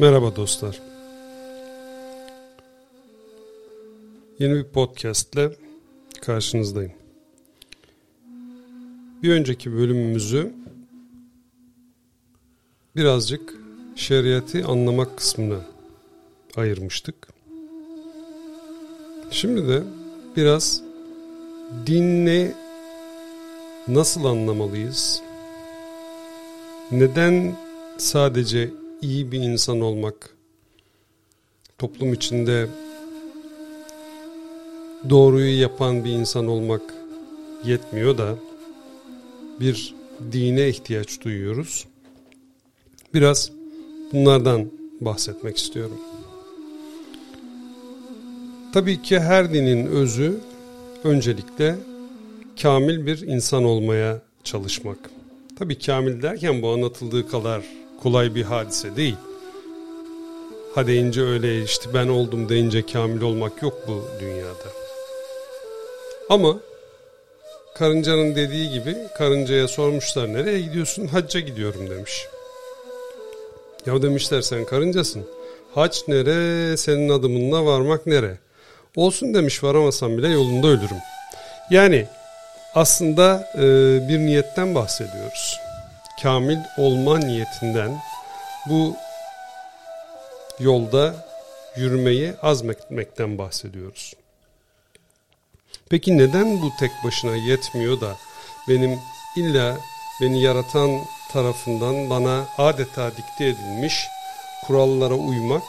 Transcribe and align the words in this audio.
Merhaba 0.00 0.36
dostlar. 0.36 0.80
Yeni 4.38 4.54
bir 4.54 4.64
podcast 4.64 5.34
ile 5.34 5.50
karşınızdayım. 6.20 6.92
Bir 9.22 9.32
önceki 9.32 9.72
bölümümüzü 9.72 10.52
birazcık 12.96 13.54
şeriatı 13.96 14.66
anlamak 14.66 15.16
kısmına 15.16 15.60
ayırmıştık. 16.56 17.28
Şimdi 19.30 19.68
de 19.68 19.82
biraz 20.36 20.82
dinle 21.86 22.54
nasıl 23.88 24.24
anlamalıyız? 24.24 25.22
Neden 26.90 27.56
sadece 27.98 28.79
iyi 29.02 29.32
bir 29.32 29.40
insan 29.40 29.80
olmak, 29.80 30.36
toplum 31.78 32.12
içinde 32.12 32.68
doğruyu 35.10 35.60
yapan 35.60 36.04
bir 36.04 36.10
insan 36.10 36.46
olmak 36.46 36.82
yetmiyor 37.64 38.18
da 38.18 38.36
bir 39.60 39.94
dine 40.32 40.68
ihtiyaç 40.68 41.20
duyuyoruz. 41.20 41.86
Biraz 43.14 43.50
bunlardan 44.12 44.70
bahsetmek 45.00 45.56
istiyorum. 45.56 45.98
Tabii 48.72 49.02
ki 49.02 49.20
her 49.20 49.54
dinin 49.54 49.86
özü 49.86 50.40
öncelikle 51.04 51.76
kamil 52.62 53.06
bir 53.06 53.20
insan 53.20 53.64
olmaya 53.64 54.22
çalışmak. 54.44 54.98
Tabii 55.58 55.78
kamil 55.78 56.22
derken 56.22 56.62
bu 56.62 56.68
anlatıldığı 56.68 57.28
kadar 57.28 57.64
kolay 58.02 58.34
bir 58.34 58.42
hadise 58.42 58.96
değil. 58.96 59.16
Ha 60.74 60.86
deyince 60.86 61.22
öyle 61.22 61.62
işte 61.62 61.94
ben 61.94 62.08
oldum 62.08 62.48
deyince 62.48 62.86
kamil 62.86 63.22
olmak 63.22 63.62
yok 63.62 63.74
bu 63.88 64.04
dünyada. 64.20 64.70
Ama 66.28 66.56
karıncanın 67.74 68.36
dediği 68.36 68.70
gibi 68.70 68.96
karıncaya 69.18 69.68
sormuşlar 69.68 70.32
nereye 70.32 70.60
gidiyorsun? 70.60 71.06
Hacca 71.06 71.40
gidiyorum 71.40 71.90
demiş. 71.90 72.26
Ya 73.86 74.02
demişler 74.02 74.40
sen 74.40 74.64
karıncasın. 74.64 75.24
Hac 75.74 75.98
nere, 76.08 76.76
senin 76.76 77.08
adımınla 77.08 77.64
varmak 77.64 78.06
nere? 78.06 78.38
Olsun 78.96 79.34
demiş 79.34 79.64
varamasam 79.64 80.18
bile 80.18 80.28
yolunda 80.28 80.66
ölürüm. 80.66 81.00
Yani 81.70 82.06
aslında 82.74 83.50
bir 84.08 84.18
niyetten 84.18 84.74
bahsediyoruz. 84.74 85.60
Kamil 86.22 86.58
olma 86.76 87.18
niyetinden 87.18 87.98
bu 88.66 88.96
yolda 90.58 91.14
yürümeyi 91.76 92.34
azmetmekten 92.42 93.38
bahsediyoruz. 93.38 94.14
Peki 95.90 96.18
neden 96.18 96.62
bu 96.62 96.70
tek 96.80 96.90
başına 97.04 97.36
yetmiyor 97.36 98.00
da 98.00 98.16
benim 98.68 98.98
illa 99.36 99.78
beni 100.20 100.42
yaratan 100.42 101.00
tarafından 101.32 102.10
bana 102.10 102.44
adeta 102.58 103.10
dikte 103.10 103.46
edilmiş 103.46 104.06
kurallara 104.66 105.14
uymak 105.14 105.62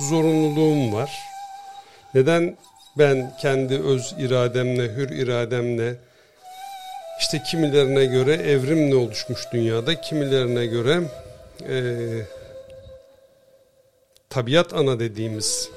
zorunluluğum 0.00 0.92
var? 0.92 1.22
Neden 2.14 2.56
ben 2.98 3.36
kendi 3.40 3.74
öz 3.78 4.14
irademle, 4.18 4.82
hür 4.82 5.10
irademle 5.10 5.96
işte 7.20 7.42
kimilerine 7.42 8.04
göre 8.04 8.34
evrimle 8.34 8.96
oluşmuş 8.96 9.40
dünyada, 9.52 10.00
kimilerine 10.00 10.66
göre 10.66 11.02
e, 11.68 11.76
tabiat 14.30 14.74
ana 14.74 15.00
dediğimiz, 15.00 15.70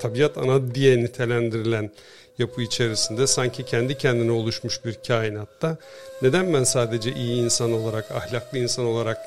tabiat 0.00 0.38
ana 0.38 0.74
diye 0.74 0.98
nitelendirilen 0.98 1.90
yapı 2.38 2.62
içerisinde 2.62 3.26
sanki 3.26 3.64
kendi 3.64 3.98
kendine 3.98 4.32
oluşmuş 4.32 4.84
bir 4.84 4.94
kainatta 5.06 5.76
neden 6.22 6.54
ben 6.54 6.64
sadece 6.64 7.12
iyi 7.12 7.44
insan 7.44 7.72
olarak, 7.72 8.10
ahlaklı 8.10 8.58
insan 8.58 8.84
olarak 8.84 9.18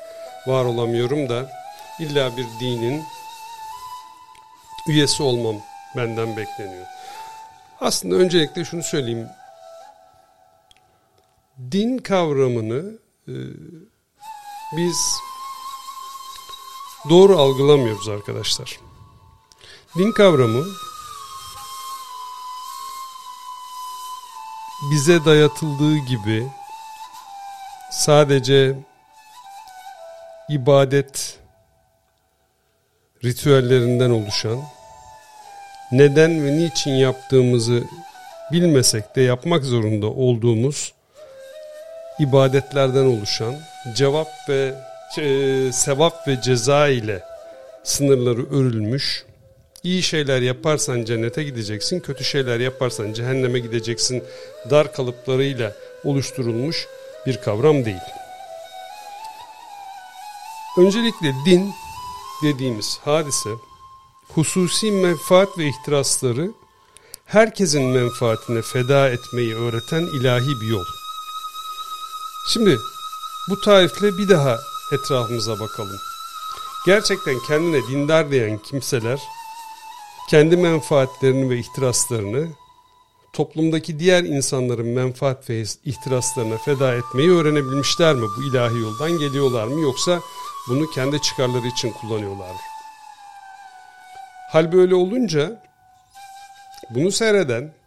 var 0.46 0.64
olamıyorum 0.64 1.28
da 1.28 1.50
illa 2.00 2.36
bir 2.36 2.46
dinin 2.60 3.02
üyesi 4.88 5.22
olmam 5.22 5.56
benden 5.96 6.36
bekleniyor. 6.36 6.86
Aslında 7.80 8.14
öncelikle 8.14 8.64
şunu 8.64 8.82
söyleyeyim. 8.82 9.28
Din 11.60 11.98
kavramını 11.98 12.98
e, 13.28 13.34
biz 14.76 14.96
doğru 17.10 17.38
algılamıyoruz 17.38 18.08
arkadaşlar. 18.08 18.80
Din 19.98 20.12
kavramı 20.12 20.64
bize 24.90 25.24
dayatıldığı 25.24 25.96
gibi 25.96 26.46
sadece 27.92 28.78
ibadet 30.48 31.38
ritüellerinden 33.24 34.10
oluşan 34.10 34.60
neden 35.92 36.44
ve 36.44 36.58
niçin 36.58 36.94
yaptığımızı 36.94 37.84
bilmesek 38.52 39.16
de 39.16 39.22
yapmak 39.22 39.64
zorunda 39.64 40.06
olduğumuz 40.06 40.99
ibadetlerden 42.20 43.04
oluşan 43.04 43.54
cevap 43.94 44.28
ve 44.48 44.74
e, 45.18 45.72
sevap 45.72 46.28
ve 46.28 46.40
ceza 46.40 46.88
ile 46.88 47.22
sınırları 47.84 48.50
örülmüş. 48.50 49.24
İyi 49.82 50.02
şeyler 50.02 50.40
yaparsan 50.40 51.04
cennete 51.04 51.42
gideceksin, 51.42 52.00
kötü 52.00 52.24
şeyler 52.24 52.60
yaparsan 52.60 53.12
cehenneme 53.12 53.58
gideceksin 53.58 54.24
dar 54.70 54.92
kalıplarıyla 54.92 55.72
oluşturulmuş 56.04 56.86
bir 57.26 57.36
kavram 57.36 57.84
değil. 57.84 57.96
Öncelikle 60.78 61.32
din 61.46 61.72
dediğimiz 62.42 62.98
hadise 63.04 63.50
hususi 64.28 64.92
menfaat 64.92 65.58
ve 65.58 65.68
ihtirasları 65.68 66.50
herkesin 67.26 67.82
menfaatine 67.82 68.62
feda 68.62 69.08
etmeyi 69.08 69.54
öğreten 69.54 70.02
ilahi 70.02 70.60
bir 70.60 70.66
yol. 70.66 70.99
Şimdi 72.52 72.78
bu 73.48 73.60
tarifle 73.60 74.18
bir 74.18 74.28
daha 74.28 74.58
etrafımıza 74.92 75.60
bakalım. 75.60 75.96
Gerçekten 76.86 77.38
kendine 77.48 77.88
dindar 77.88 78.30
diyen 78.30 78.58
kimseler 78.58 79.20
kendi 80.30 80.56
menfaatlerini 80.56 81.50
ve 81.50 81.58
ihtiraslarını 81.58 82.48
toplumdaki 83.32 83.98
diğer 83.98 84.24
insanların 84.24 84.86
menfaat 84.86 85.50
ve 85.50 85.64
ihtiraslarına 85.84 86.58
feda 86.58 86.94
etmeyi 86.94 87.30
öğrenebilmişler 87.30 88.14
mi? 88.14 88.26
Bu 88.36 88.42
ilahi 88.42 88.78
yoldan 88.78 89.18
geliyorlar 89.18 89.66
mı 89.66 89.80
yoksa 89.80 90.20
bunu 90.68 90.90
kendi 90.90 91.22
çıkarları 91.22 91.66
için 91.66 91.90
kullanıyorlar 91.90 92.50
mı? 92.50 92.60
Hal 94.52 94.72
böyle 94.72 94.94
olunca 94.94 95.62
bunu 96.90 97.12
seyreden 97.12 97.79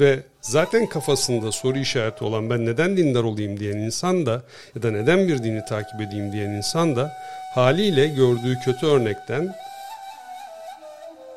ve 0.00 0.20
zaten 0.40 0.86
kafasında 0.86 1.52
soru 1.52 1.78
işareti 1.78 2.24
olan 2.24 2.50
ben 2.50 2.66
neden 2.66 2.96
dindar 2.96 3.22
olayım 3.22 3.60
diyen 3.60 3.76
insan 3.76 4.26
da 4.26 4.42
ya 4.76 4.82
da 4.82 4.90
neden 4.90 5.28
bir 5.28 5.42
dini 5.42 5.64
takip 5.64 6.00
edeyim 6.00 6.32
diyen 6.32 6.50
insan 6.50 6.96
da 6.96 7.12
haliyle 7.54 8.06
gördüğü 8.06 8.58
kötü 8.64 8.86
örnekten 8.86 9.56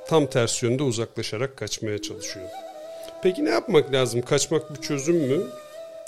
tam 0.07 0.25
ters 0.27 0.63
yönde 0.63 0.83
uzaklaşarak 0.83 1.57
kaçmaya 1.57 2.01
çalışıyor. 2.01 2.45
Peki 3.23 3.45
ne 3.45 3.49
yapmak 3.49 3.93
lazım? 3.93 4.21
Kaçmak 4.21 4.75
bir 4.75 4.81
çözüm 4.81 5.15
mü? 5.15 5.43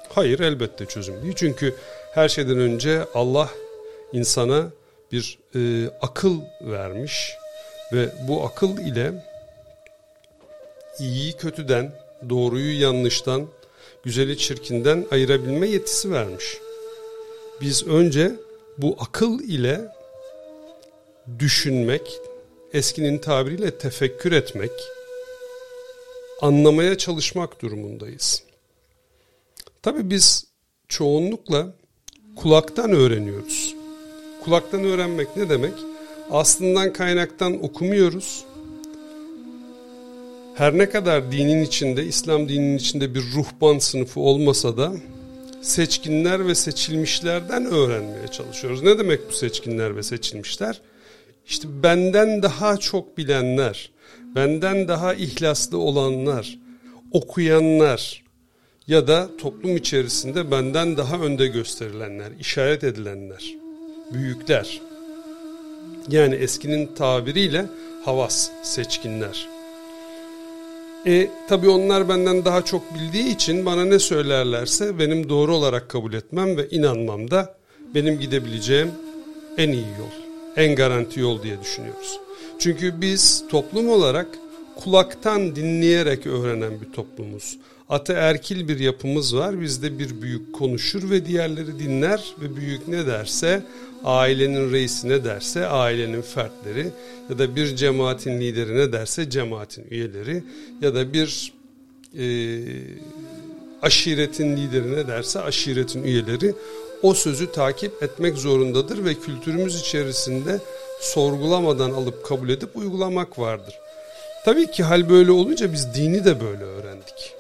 Hayır 0.10 0.40
elbette 0.40 0.86
çözüm 0.86 1.24
değil. 1.24 1.34
Çünkü 1.38 1.76
her 2.14 2.30
şeyden 2.30 2.60
önce 2.60 3.02
Allah 3.14 3.50
insana 4.14 4.68
bir 5.12 5.40
e, 5.56 5.90
akıl 6.02 6.42
vermiş 6.62 7.34
ve 7.94 8.10
bu 8.28 8.44
akıl 8.44 8.78
ile 8.78 9.12
iyiyi 11.00 11.34
kötüden, 11.34 11.92
doğruyu 12.30 12.82
yanlıştan, 12.82 13.48
güzeli 14.04 14.38
çirkinden 14.38 15.06
ayırabilme 15.12 15.68
yetisi 15.68 16.12
vermiş. 16.12 16.58
Biz 17.62 17.88
önce 17.88 18.32
bu 18.78 18.96
akıl 19.00 19.40
ile 19.40 19.82
düşünmek, 21.40 22.20
eskinin 22.74 23.18
tabiriyle 23.18 23.78
tefekkür 23.78 24.32
etmek, 24.32 24.72
anlamaya 26.42 26.98
çalışmak 26.98 27.62
durumundayız. 27.62 28.44
Tabi 29.82 30.10
biz 30.10 30.46
çoğunlukla 30.88 31.74
kulaktan 32.36 32.92
öğreniyoruz. 32.92 33.76
Kulaktan 34.44 34.84
öğrenmek 34.84 35.38
ne 35.38 35.50
demek? 35.50 35.74
Aslından 36.32 36.94
kaynaktan 36.94 37.64
okumuyoruz. 37.64 38.46
Her 40.56 40.78
ne 40.78 40.90
kadar 40.90 41.32
dinin 41.32 41.64
içinde, 41.64 42.06
İslam 42.06 42.50
dininin 42.50 42.78
içinde 42.78 43.16
bir 43.16 43.24
ruhban 43.36 43.80
sınıfı 43.80 44.20
olmasa 44.20 44.78
da 44.78 44.94
seçkinler 45.62 46.48
ve 46.48 46.56
seçilmişlerden 46.56 47.66
öğrenmeye 47.66 48.28
çalışıyoruz. 48.28 48.84
Ne 48.84 49.00
demek 49.00 49.30
bu 49.30 49.34
seçkinler 49.34 49.96
ve 49.96 50.04
seçilmişler? 50.04 50.82
işte 51.48 51.68
benden 51.84 52.44
daha 52.44 52.78
çok 52.78 53.18
bilenler, 53.18 53.92
benden 54.36 54.88
daha 54.88 55.14
ihlaslı 55.14 55.78
olanlar, 55.78 56.60
okuyanlar 57.12 58.24
ya 58.88 59.08
da 59.08 59.30
toplum 59.38 59.78
içerisinde 59.78 60.52
benden 60.52 60.98
daha 60.98 61.18
önde 61.18 61.48
gösterilenler, 61.48 62.32
işaret 62.40 62.84
edilenler, 62.84 63.56
büyükler. 64.14 64.82
Yani 66.10 66.36
eskinin 66.36 66.96
tabiriyle 66.96 67.66
havas, 68.06 68.50
seçkinler. 68.64 69.55
E 71.06 71.30
tabii 71.50 71.70
onlar 71.70 72.10
benden 72.10 72.46
daha 72.46 72.66
çok 72.66 72.96
bildiği 72.96 73.36
için 73.36 73.66
bana 73.66 73.86
ne 73.86 74.00
söylerlerse 74.00 75.00
benim 75.00 75.30
doğru 75.30 75.56
olarak 75.56 75.90
kabul 75.90 76.14
etmem 76.14 76.58
ve 76.58 76.70
inanmam 76.70 77.32
da 77.32 77.56
benim 77.96 78.20
gidebileceğim 78.20 78.92
en 79.58 79.70
iyi 79.70 79.86
yol, 80.00 80.26
en 80.56 80.76
garanti 80.76 81.20
yol 81.20 81.44
diye 81.44 81.62
düşünüyoruz. 81.62 82.20
Çünkü 82.60 83.02
biz 83.02 83.44
toplum 83.50 83.90
olarak 83.90 84.28
kulaktan 84.76 85.56
dinleyerek 85.56 86.28
öğrenen 86.28 86.82
bir 86.82 86.94
toplumuz. 86.94 87.58
Ataerkil 87.90 88.68
bir 88.68 88.80
yapımız 88.80 89.36
var. 89.36 89.62
Bizde 89.62 90.00
bir 90.00 90.22
büyük 90.22 90.54
konuşur 90.54 91.10
ve 91.10 91.26
diğerleri 91.26 91.80
dinler 91.80 92.34
ve 92.42 92.56
büyük 92.56 92.88
ne 92.88 93.08
derse 93.08 93.64
ailenin 94.06 94.72
reisi 94.72 95.10
ne 95.10 95.24
derse 95.24 95.68
ailenin 95.68 96.22
fertleri 96.22 96.88
ya 97.30 97.40
da 97.40 97.56
bir 97.56 97.76
cemaatin 97.76 98.42
lideri 98.42 98.78
ne 98.78 98.94
derse 98.94 99.30
cemaatin 99.30 99.88
üyeleri 99.92 100.44
ya 100.82 100.96
da 100.96 101.14
bir 101.14 101.54
e, 102.20 102.26
aşiretin 103.82 104.58
lideri 104.58 104.96
ne 104.96 105.08
derse 105.08 105.42
aşiretin 105.42 106.04
üyeleri 106.04 106.54
o 107.04 107.14
sözü 107.14 107.52
takip 107.52 108.04
etmek 108.04 108.38
zorundadır 108.38 109.06
ve 109.06 109.14
kültürümüz 109.14 109.80
içerisinde 109.80 110.60
sorgulamadan 111.00 111.92
alıp 111.92 112.26
kabul 112.26 112.50
edip 112.50 112.78
uygulamak 112.78 113.40
vardır. 113.40 113.76
Tabii 114.46 114.72
ki 114.72 114.84
hal 114.84 115.10
böyle 115.10 115.32
olunca 115.32 115.74
biz 115.74 115.94
dini 115.96 116.26
de 116.26 116.42
böyle 116.42 116.64
öğrendik. 116.64 117.34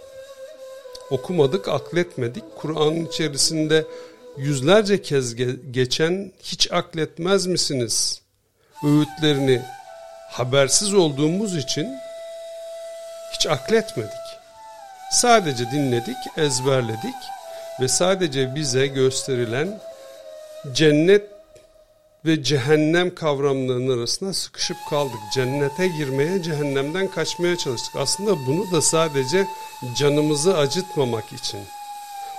Okumadık, 1.10 1.68
akletmedik. 1.68 2.44
Kur'an'ın 2.56 3.06
içerisinde 3.06 3.86
yüzlerce 4.38 5.02
kez 5.02 5.36
geçen 5.72 6.32
hiç 6.44 6.72
akletmez 6.72 7.46
misiniz? 7.46 8.22
Öğütlerini 8.84 9.62
habersiz 10.32 10.94
olduğumuz 10.94 11.56
için 11.58 11.88
hiç 13.34 13.48
akletmedik. 13.48 14.12
Sadece 15.12 15.72
dinledik, 15.72 16.18
ezberledik 16.38 17.16
ve 17.82 17.88
sadece 17.88 18.56
bize 18.56 18.88
gösterilen 18.88 19.82
cennet 20.74 21.24
ve 22.26 22.44
cehennem 22.44 23.16
kavramlarının 23.16 23.98
arasında 24.00 24.34
sıkışıp 24.34 24.78
kaldık. 24.90 25.20
Cennete 25.34 25.88
girmeye, 25.88 26.44
cehennemden 26.44 27.08
kaçmaya 27.08 27.58
çalıştık. 27.58 27.96
Aslında 27.96 28.46
bunu 28.48 28.72
da 28.72 28.82
sadece 28.82 29.48
canımızı 29.98 30.58
acıtmamak 30.58 31.34
için, 31.34 31.60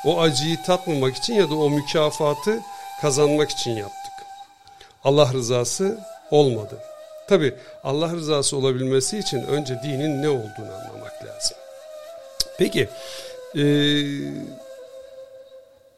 o 0.06 0.20
acıyı 0.20 0.62
tatmamak 0.62 1.16
için 1.16 1.34
ya 1.34 1.50
da 1.50 1.54
o 1.54 1.70
mükafatı 1.70 2.60
kazanmak 3.00 3.50
için 3.50 3.70
yaptık. 3.70 4.12
Allah 5.04 5.32
rızası 5.32 5.98
olmadı. 6.30 6.78
Tabi 7.28 7.54
Allah 7.84 8.12
rızası 8.12 8.56
olabilmesi 8.56 9.18
için 9.18 9.42
önce 9.42 9.80
dinin 9.82 10.22
ne 10.22 10.28
olduğunu 10.28 10.74
anlamak 10.74 11.24
lazım. 11.24 11.56
Peki, 12.58 12.88
ee, 13.54 13.60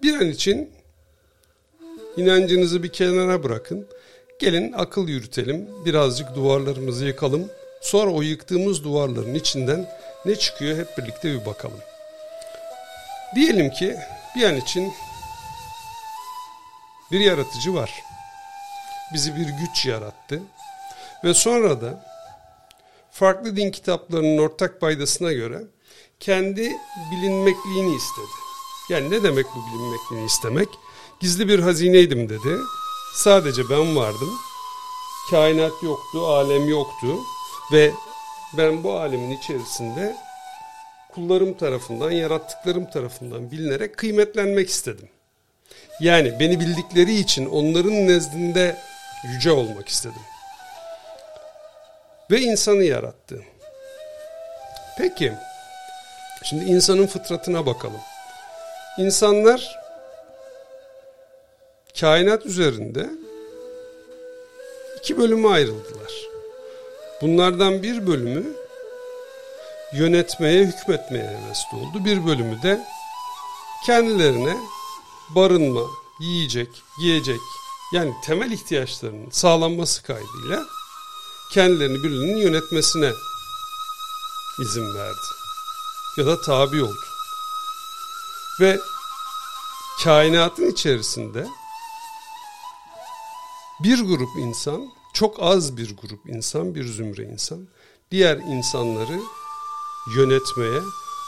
bir 0.03 0.15
an 0.15 0.29
için 0.29 0.79
İnancınızı 2.19 2.83
bir 2.83 2.89
kenara 2.89 3.43
bırakın. 3.43 3.87
Gelin 4.39 4.73
akıl 4.73 5.09
yürütelim. 5.09 5.69
Birazcık 5.85 6.35
duvarlarımızı 6.35 7.05
yıkalım. 7.05 7.51
Sonra 7.81 8.11
o 8.11 8.23
yıktığımız 8.23 8.85
duvarların 8.85 9.35
içinden 9.35 9.91
ne 10.25 10.37
çıkıyor 10.37 10.79
hep 10.79 10.99
birlikte 10.99 11.41
bir 11.41 11.47
bakalım. 11.47 11.79
Diyelim 13.35 13.71
ki 13.71 13.97
bir 14.37 14.45
an 14.45 14.57
için 14.57 14.95
bir 17.13 17.21
yaratıcı 17.21 17.75
var. 17.75 18.05
Bizi 19.13 19.37
bir 19.37 19.47
güç 19.47 19.87
yarattı. 19.87 20.43
Ve 21.25 21.35
sonra 21.35 21.81
da 21.81 22.05
farklı 23.11 23.57
din 23.57 23.71
kitaplarının 23.71 24.39
ortak 24.39 24.81
paydasına 24.81 25.33
göre 25.33 25.63
kendi 26.21 26.77
bilinmekliğini 27.13 27.97
istedi. 27.97 28.27
Yani 28.91 29.11
ne 29.11 29.23
demek 29.23 29.47
bu 29.47 29.67
bilinmekliğini 29.67 30.27
istemek? 30.27 30.69
Gizli 31.21 31.49
bir 31.49 31.59
hazineydim 31.59 32.29
dedi. 32.29 32.57
Sadece 33.15 33.63
ben 33.71 33.97
vardım. 33.97 34.39
Kainat 35.31 35.83
yoktu, 35.83 36.27
alem 36.27 36.69
yoktu 36.69 37.19
ve 37.73 37.93
ben 38.57 38.85
bu 38.85 38.93
alemin 38.93 39.31
içerisinde 39.31 40.17
kullarım 41.15 41.55
tarafından, 41.55 42.11
yarattıklarım 42.11 42.91
tarafından 42.91 43.51
bilinerek 43.51 43.97
kıymetlenmek 43.97 44.69
istedim. 44.69 45.09
Yani 46.01 46.41
beni 46.41 46.61
bildikleri 46.61 47.15
için 47.15 47.47
onların 47.47 48.07
nezdinde 48.07 48.77
yüce 49.35 49.53
olmak 49.53 49.89
istedim. 49.89 50.23
Ve 52.31 52.41
insanı 52.41 52.83
yarattı. 52.83 53.43
Peki, 54.99 55.33
şimdi 56.43 56.65
insanın 56.65 57.07
fıtratına 57.07 57.67
bakalım. 57.67 58.01
İnsanlar 58.99 59.79
kainat 62.01 62.47
üzerinde 62.47 63.07
iki 64.99 65.19
bölüme 65.19 65.49
ayrıldılar. 65.49 66.13
Bunlardan 67.23 67.83
bir 67.83 68.07
bölümü 68.07 68.47
yönetmeye, 69.93 70.65
hükmetmeye 70.65 71.25
hevesli 71.25 71.77
oldu. 71.77 72.05
Bir 72.05 72.27
bölümü 72.27 72.63
de 72.63 72.87
kendilerine 73.87 74.57
barınma, 75.35 75.83
yiyecek, 76.21 76.69
giyecek 77.01 77.41
yani 77.93 78.15
temel 78.25 78.51
ihtiyaçlarının 78.51 79.31
sağlanması 79.31 80.03
kaydıyla 80.03 80.67
kendilerini 81.53 82.03
birinin 82.03 82.37
yönetmesine 82.37 83.13
izin 84.61 84.95
verdi. 84.95 85.27
Ya 86.19 86.27
da 86.27 86.41
tabi 86.41 86.83
oldu. 86.83 87.05
Ve 88.61 88.81
kainatın 90.05 90.71
içerisinde 90.71 91.47
bir 93.81 94.01
grup 94.01 94.37
insan, 94.39 94.93
çok 95.13 95.43
az 95.43 95.77
bir 95.77 95.97
grup 95.97 96.29
insan, 96.29 96.75
bir 96.75 96.85
zümre 96.85 97.23
insan, 97.23 97.69
diğer 98.11 98.37
insanları 98.37 99.21
yönetmeye, 100.17 100.81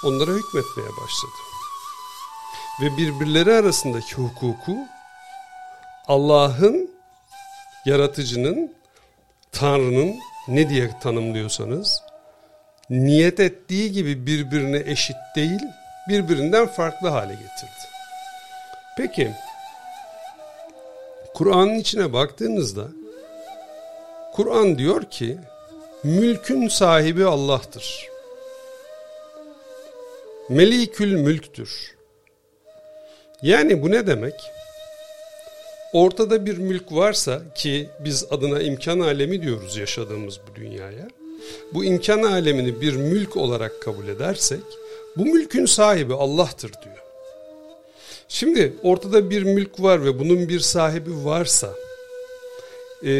onlara 0.05 0.31
hükmetmeye 0.31 0.89
başladı. 0.89 1.33
Ve 2.83 2.97
birbirleri 2.97 3.53
arasındaki 3.55 4.15
hukuku 4.15 4.77
Allah'ın, 6.09 6.91
yaratıcının, 7.85 8.75
Tanrı'nın 9.53 10.15
ne 10.49 10.69
diye 10.69 10.91
tanımlıyorsanız, 11.03 12.03
niyet 12.91 13.41
ettiği 13.41 13.93
gibi 13.93 14.27
birbirine 14.27 14.83
eşit 14.87 15.17
değil, 15.37 15.61
birbirinden 16.09 16.67
farklı 16.67 17.09
hale 17.09 17.33
getirdi. 17.33 17.81
Peki, 18.97 19.31
Kur'an'ın 21.35 21.75
içine 21.75 22.13
baktığınızda 22.13 22.85
Kur'an 24.33 24.79
diyor 24.79 25.05
ki 25.05 25.39
mülkün 26.05 26.69
sahibi 26.69 27.25
Allah'tır. 27.25 28.09
Melikül 30.51 31.13
mülktür. 31.13 31.95
Yani 33.43 33.83
bu 33.83 33.91
ne 33.91 34.07
demek? 34.07 34.35
Ortada 35.93 36.47
bir 36.47 36.59
mülk 36.59 36.93
varsa 36.93 37.43
ki 37.55 37.89
biz 38.01 38.25
adına 38.31 38.63
imkan 38.63 39.01
alemi 39.01 39.43
diyoruz 39.43 39.77
yaşadığımız 39.77 40.41
bu 40.51 40.57
dünyaya. 40.57 41.09
Bu 41.75 41.85
imkan 41.85 42.23
alemini 42.23 42.81
bir 42.81 42.97
mülk 42.97 43.37
olarak 43.37 43.83
kabul 43.83 44.09
edersek 44.09 44.61
bu 45.17 45.25
mülkün 45.25 45.67
sahibi 45.67 46.15
Allah'tır 46.15 46.73
diyor. 46.73 47.03
Şimdi 48.29 48.73
ortada 48.83 49.31
bir 49.31 49.43
mülk 49.43 49.83
var 49.83 50.05
ve 50.05 50.19
bunun 50.19 50.49
bir 50.49 50.61
sahibi 50.61 51.25
varsa 51.25 51.75
e, 53.05 53.13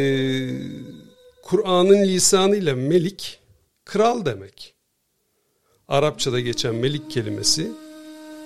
Kur'an'ın 1.43 2.05
lisanıyla 2.05 2.75
melik 2.75 3.41
kral 3.85 4.25
demek. 4.25 4.80
Arapçada 5.91 6.41
geçen 6.41 6.75
melik 6.75 7.11
kelimesi 7.11 7.71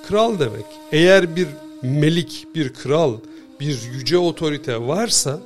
kral 0.09 0.39
demek. 0.39 0.67
Eğer 0.93 1.37
bir 1.37 1.49
melik, 1.83 2.47
bir 2.55 2.75
kral, 2.75 3.15
bir 3.61 3.79
yüce 3.95 4.19
otorite 4.19 4.81
varsa 4.81 5.41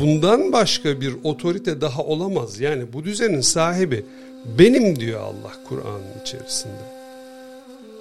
bundan 0.00 0.52
başka 0.52 1.00
bir 1.00 1.14
otorite 1.24 1.80
daha 1.80 2.02
olamaz. 2.02 2.60
Yani 2.60 2.92
bu 2.92 3.04
düzenin 3.04 3.40
sahibi 3.40 4.04
benim 4.58 5.00
diyor 5.00 5.20
Allah 5.20 5.52
Kur'an'ın 5.68 6.22
içerisinde. 6.22 7.02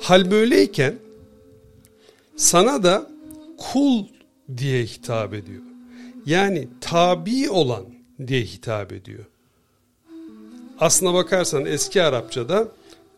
Hal 0.01 0.31
böyleyken 0.31 0.95
sana 2.35 2.83
da 2.83 3.07
kul 3.57 4.05
diye 4.57 4.83
hitap 4.83 5.33
ediyor. 5.33 5.61
Yani 6.25 6.67
tabi 6.81 7.49
olan, 7.49 7.85
diye 8.27 8.41
hitap 8.41 8.91
ediyor. 8.93 9.25
Aslına 10.79 11.13
bakarsan 11.13 11.65
eski 11.65 12.03
Arapçada 12.03 12.67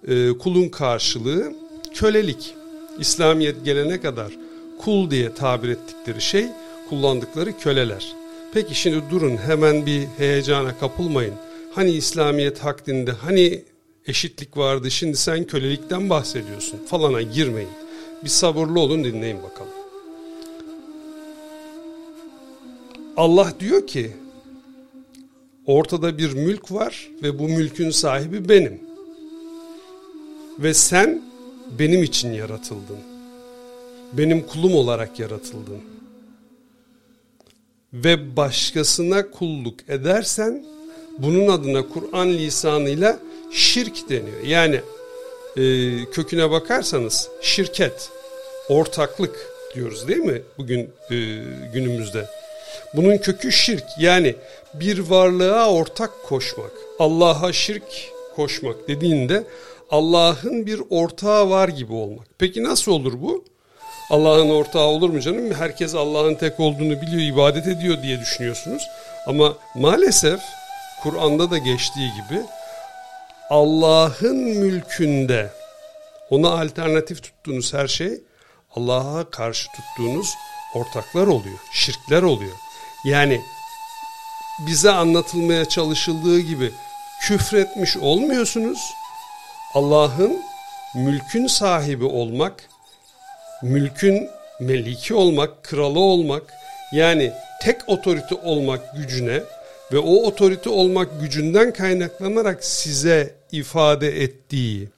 e, 0.07 0.37
kulun 0.37 0.69
karşılığı 0.69 1.53
kölelik. 1.93 2.53
İslamiyet 2.99 3.65
gelene 3.65 4.01
kadar 4.01 4.33
kul 4.79 5.11
diye 5.11 5.33
tabir 5.33 5.69
ettikleri 5.69 6.21
şey 6.21 6.45
kullandıkları 6.89 7.57
köleler. 7.57 8.13
Peki 8.53 8.75
şimdi 8.75 9.03
durun 9.11 9.37
hemen 9.37 9.85
bir 9.85 10.07
heyecana 10.17 10.79
kapılmayın. 10.79 11.33
Hani 11.73 11.91
İslamiyet 11.91 12.59
hak 12.59 12.87
dinde 12.87 13.11
hani 13.11 13.63
eşitlik 14.07 14.57
vardı 14.57 14.91
şimdi 14.91 15.17
sen 15.17 15.43
kölelikten 15.43 16.09
bahsediyorsun 16.09 16.79
falana 16.85 17.21
girmeyin. 17.21 17.69
Bir 18.23 18.29
sabırlı 18.29 18.79
olun 18.79 19.03
dinleyin 19.03 19.37
bakalım. 19.43 19.71
Allah 23.17 23.53
diyor 23.59 23.87
ki 23.87 24.11
ortada 25.65 26.17
bir 26.17 26.33
mülk 26.33 26.71
var 26.71 27.09
ve 27.23 27.39
bu 27.39 27.49
mülkün 27.49 27.89
sahibi 27.89 28.49
benim. 28.49 28.92
Ve 30.59 30.73
sen 30.73 31.21
benim 31.79 32.03
için 32.03 32.33
yaratıldın. 32.33 32.97
Benim 34.13 34.47
kulum 34.47 34.75
olarak 34.75 35.19
yaratıldın. 35.19 35.81
Ve 37.93 38.35
başkasına 38.35 39.31
kulluk 39.31 39.89
edersen 39.89 40.65
bunun 41.17 41.47
adına 41.47 41.87
Kur'an 41.87 42.29
lisanıyla 42.29 43.19
şirk 43.51 44.09
deniyor. 44.09 44.41
Yani 44.45 44.81
e, 45.57 45.63
köküne 46.05 46.51
bakarsanız 46.51 47.29
şirket, 47.41 48.09
ortaklık 48.69 49.47
diyoruz 49.75 50.07
değil 50.07 50.19
mi 50.19 50.41
bugün 50.57 50.79
e, 51.11 51.15
günümüzde? 51.73 52.29
Bunun 52.93 53.17
kökü 53.17 53.51
şirk 53.51 53.83
yani 53.99 54.35
bir 54.73 54.99
varlığa 54.99 55.71
ortak 55.71 56.23
koşmak, 56.23 56.71
Allah'a 56.99 57.53
şirk 57.53 57.83
koşmak 58.35 58.87
dediğinde 58.87 59.43
Allah'ın 59.91 60.65
bir 60.65 60.81
ortağı 60.89 61.49
var 61.49 61.69
gibi 61.69 61.93
olmak. 61.93 62.27
Peki 62.37 62.63
nasıl 62.63 62.91
olur 62.91 63.21
bu? 63.21 63.45
Allah'ın 64.09 64.49
ortağı 64.49 64.85
olur 64.85 65.09
mu 65.09 65.21
canım? 65.21 65.53
Herkes 65.53 65.95
Allah'ın 65.95 66.35
tek 66.35 66.59
olduğunu 66.59 67.01
biliyor, 67.01 67.33
ibadet 67.33 67.67
ediyor 67.67 68.03
diye 68.03 68.19
düşünüyorsunuz. 68.19 68.83
Ama 69.27 69.57
maalesef 69.75 70.39
Kur'an'da 71.03 71.51
da 71.51 71.57
geçtiği 71.57 72.11
gibi 72.13 72.41
Allah'ın 73.49 74.35
mülkünde 74.35 75.49
ona 76.29 76.61
alternatif 76.61 77.23
tuttuğunuz 77.23 77.73
her 77.73 77.87
şey 77.87 78.21
Allah'a 78.75 79.29
karşı 79.29 79.67
tuttuğunuz 79.71 80.33
ortaklar 80.75 81.27
oluyor, 81.27 81.59
şirkler 81.73 82.21
oluyor. 82.21 82.55
Yani 83.05 83.41
bize 84.59 84.91
anlatılmaya 84.91 85.65
çalışıldığı 85.65 86.39
gibi 86.39 86.71
küfretmiş 87.21 87.97
olmuyorsunuz. 87.97 88.79
Allah'ın 89.73 90.41
mülkün 90.95 91.47
sahibi 91.47 92.05
olmak, 92.05 92.69
mülkün 93.61 94.29
meliki 94.59 95.13
olmak, 95.13 95.63
kralı 95.63 95.99
olmak, 95.99 96.53
yani 96.93 97.31
tek 97.61 97.89
otorite 97.89 98.35
olmak 98.35 98.95
gücüne 98.97 99.41
ve 99.91 99.97
o 99.99 100.15
otorite 100.15 100.69
olmak 100.69 101.21
gücünden 101.21 101.73
kaynaklanarak 101.73 102.63
size 102.65 103.35
ifade 103.51 104.23
ettiği, 104.23 104.89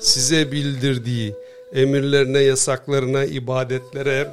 size 0.00 0.52
bildirdiği 0.52 1.34
emirlerine, 1.74 2.38
yasaklarına, 2.40 3.24
ibadetlere 3.24 4.28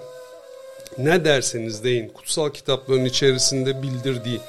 ne 0.97 1.25
derseniz 1.25 1.83
deyin 1.83 2.09
kutsal 2.09 2.49
kitapların 2.49 3.05
içerisinde 3.05 3.81
bildirdiği 3.81 4.39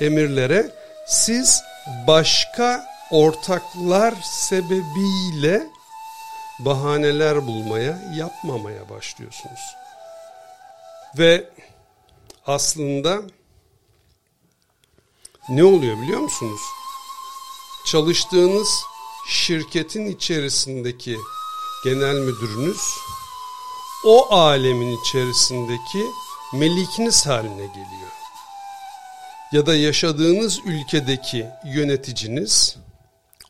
emirlere 0.00 0.70
siz 1.06 1.62
başka 2.06 2.97
ortaklar 3.10 4.14
sebebiyle 4.22 5.66
bahaneler 6.58 7.46
bulmaya, 7.46 7.98
yapmamaya 8.14 8.88
başlıyorsunuz. 8.88 9.60
Ve 11.18 11.48
aslında 12.46 13.22
ne 15.48 15.64
oluyor 15.64 16.02
biliyor 16.02 16.20
musunuz? 16.20 16.60
Çalıştığınız 17.86 18.68
şirketin 19.28 20.06
içerisindeki 20.06 21.16
genel 21.84 22.14
müdürünüz 22.14 22.80
o 24.04 24.34
alemin 24.34 24.98
içerisindeki 25.00 26.06
melikiniz 26.52 27.26
haline 27.26 27.66
geliyor. 27.66 28.12
Ya 29.52 29.66
da 29.66 29.76
yaşadığınız 29.76 30.58
ülkedeki 30.64 31.46
yöneticiniz 31.64 32.76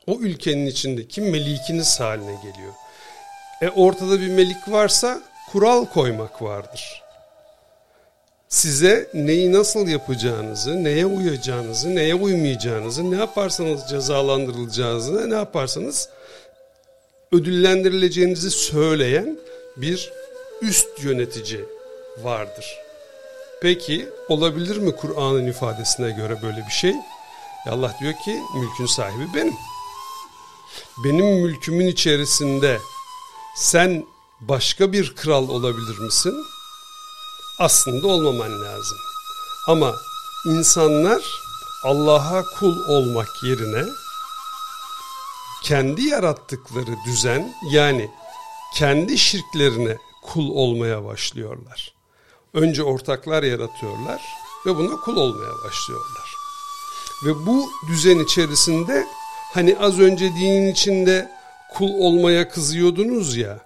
o 0.09 0.19
ülkenin 0.21 0.67
içindeki 0.67 1.21
melikiniz 1.21 2.01
haline 2.01 2.35
geliyor. 2.35 2.73
E 3.63 3.69
ortada 3.69 4.21
bir 4.21 4.29
melik 4.29 4.69
varsa 4.69 5.23
kural 5.53 5.85
koymak 5.85 6.43
vardır 6.43 7.03
size 8.49 9.11
neyi 9.15 9.53
nasıl 9.53 9.89
yapacağınızı, 9.89 10.85
neye 10.85 11.07
uyacağınızı, 11.07 11.95
neye 11.95 12.15
uymayacağınızı, 12.15 13.11
ne 13.11 13.17
yaparsanız 13.17 13.89
cezalandırılacağınızı, 13.91 15.31
ne 15.31 15.35
yaparsanız 15.35 16.09
ödüllendirileceğinizi 17.33 18.51
söyleyen 18.51 19.39
bir 19.77 20.13
üst 20.63 21.05
yönetici 21.05 21.65
vardır. 22.23 22.79
Peki 23.63 24.09
olabilir 24.29 24.77
mi 24.77 24.97
Kur'an'ın 24.97 25.47
ifadesine 25.47 26.11
göre 26.11 26.43
böyle 26.43 26.67
bir 26.67 26.73
şey? 26.73 26.95
Allah 27.69 27.95
diyor 28.01 28.13
ki 28.13 28.41
mülkün 28.55 28.87
sahibi 28.87 29.35
benim. 29.35 29.55
Benim 31.05 31.27
mülkümün 31.27 31.87
içerisinde 31.87 32.81
sen 33.57 34.07
başka 34.41 34.93
bir 34.93 35.15
kral 35.17 35.49
olabilir 35.49 35.99
misin? 35.99 36.45
aslında 37.59 38.07
olmaman 38.07 38.63
lazım. 38.63 38.99
Ama 39.67 39.97
insanlar 40.47 41.41
Allah'a 41.85 42.45
kul 42.45 42.89
olmak 42.89 43.43
yerine 43.43 43.85
kendi 45.63 46.03
yarattıkları 46.03 46.97
düzen 47.07 47.55
yani 47.71 48.11
kendi 48.75 49.19
şirklerine 49.19 49.99
kul 50.23 50.51
olmaya 50.51 51.05
başlıyorlar. 51.05 51.95
Önce 52.55 52.83
ortaklar 52.83 53.43
yaratıyorlar 53.43 54.23
ve 54.67 54.77
buna 54.77 54.97
kul 55.01 55.17
olmaya 55.17 55.53
başlıyorlar. 55.65 56.35
Ve 57.25 57.47
bu 57.47 57.71
düzen 57.89 58.19
içerisinde 58.19 59.07
hani 59.55 59.77
az 59.81 60.01
önce 60.01 60.25
dinin 60.25 60.73
içinde 60.73 61.29
kul 61.75 61.91
olmaya 61.91 62.49
kızıyordunuz 62.49 63.37
ya, 63.37 63.59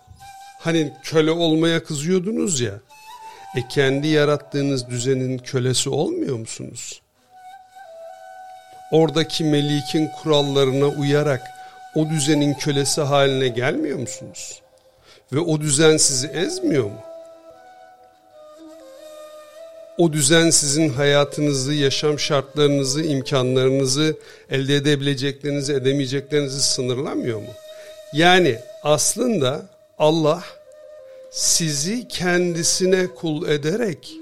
hani 0.58 0.92
köle 1.02 1.30
olmaya 1.30 1.84
kızıyordunuz 1.84 2.60
ya, 2.60 2.74
e 3.56 3.68
kendi 3.68 4.08
yarattığınız 4.08 4.88
düzenin 4.88 5.38
kölesi 5.38 5.90
olmuyor 5.90 6.36
musunuz? 6.36 7.02
Oradaki 8.92 9.44
melikin 9.44 10.08
kurallarına 10.08 10.86
uyarak 10.86 11.42
o 11.94 12.10
düzenin 12.10 12.54
kölesi 12.54 13.00
haline 13.00 13.48
gelmiyor 13.48 13.98
musunuz? 13.98 14.62
Ve 15.32 15.40
o 15.40 15.60
düzen 15.60 15.96
sizi 15.96 16.26
ezmiyor 16.26 16.84
mu? 16.84 17.11
O 20.02 20.12
düzen 20.12 20.50
sizin 20.50 20.88
hayatınızı, 20.88 21.72
yaşam 21.72 22.18
şartlarınızı, 22.18 23.02
imkanlarınızı, 23.02 24.16
elde 24.50 24.76
edebileceklerinizi, 24.76 25.72
edemeyeceklerinizi 25.72 26.62
sınırlamıyor 26.62 27.38
mu? 27.38 27.48
Yani 28.12 28.58
aslında 28.82 29.70
Allah 29.98 30.44
sizi 31.30 32.08
kendisine 32.08 33.06
kul 33.06 33.48
ederek 33.48 34.14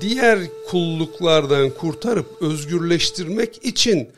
diğer 0.00 0.38
kulluklardan 0.70 1.70
kurtarıp 1.70 2.42
özgürleştirmek 2.42 3.64
için 3.64 4.08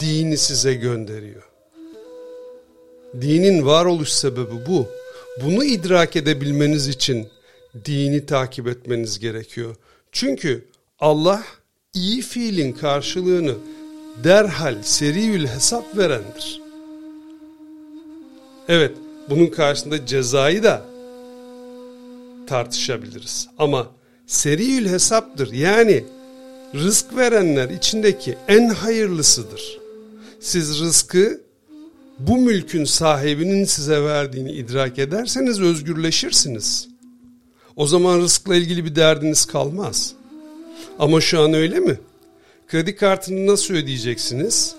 dini 0.00 0.38
size 0.38 0.74
gönderiyor. 0.74 1.42
Dinin 3.20 3.66
varoluş 3.66 4.08
sebebi 4.08 4.66
bu. 4.68 4.86
Bunu 5.44 5.64
idrak 5.64 6.16
edebilmeniz 6.16 6.88
için 6.88 7.28
dini 7.84 8.26
takip 8.26 8.68
etmeniz 8.68 9.18
gerekiyor. 9.18 9.76
Çünkü 10.12 10.64
Allah 10.98 11.42
iyi 11.94 12.22
fiilin 12.22 12.72
karşılığını 12.72 13.54
derhal 14.24 14.82
seriül 14.82 15.46
hesap 15.46 15.96
verendir. 15.96 16.60
Evet, 18.68 18.96
bunun 19.30 19.46
karşısında 19.46 20.06
cezayı 20.06 20.62
da 20.62 20.82
tartışabiliriz. 22.46 23.48
Ama 23.58 23.90
seriül 24.26 24.88
hesaptır. 24.88 25.52
Yani 25.52 26.04
rızk 26.74 27.16
verenler 27.16 27.68
içindeki 27.70 28.38
en 28.48 28.68
hayırlısıdır. 28.68 29.80
Siz 30.40 30.80
rızkı 30.80 31.40
bu 32.18 32.36
mülkün 32.36 32.84
sahibinin 32.84 33.64
size 33.64 34.02
verdiğini 34.02 34.52
idrak 34.52 34.98
ederseniz 34.98 35.60
özgürleşirsiniz. 35.60 36.89
O 37.80 37.86
zaman 37.86 38.20
rızkla 38.20 38.56
ilgili 38.56 38.84
bir 38.84 38.94
derdiniz 38.94 39.44
kalmaz. 39.44 40.12
Ama 40.98 41.20
şu 41.20 41.40
an 41.40 41.54
öyle 41.54 41.80
mi? 41.80 41.98
kredi 42.68 42.96
kartını 42.96 43.46
nasıl 43.46 43.74
ödeyeceksiniz? 43.74 44.74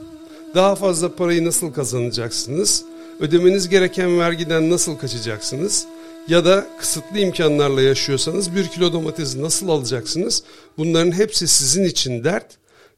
Daha 0.55 0.75
fazla 0.75 1.15
parayı 1.15 1.45
nasıl 1.45 1.73
kazanacaksınız? 1.73 2.83
Ödemeniz 3.19 3.69
gereken 3.69 4.19
vergiden 4.19 4.69
nasıl 4.69 4.97
kaçacaksınız? 4.97 5.85
Ya 6.27 6.45
da 6.45 6.67
kısıtlı 6.79 7.19
imkanlarla 7.19 7.81
yaşıyorsanız 7.81 8.55
bir 8.55 8.67
kilo 8.67 8.93
domatesi 8.93 9.41
nasıl 9.41 9.69
alacaksınız? 9.69 10.43
Bunların 10.77 11.11
hepsi 11.11 11.47
sizin 11.47 11.83
için 11.83 12.23
dert 12.23 12.57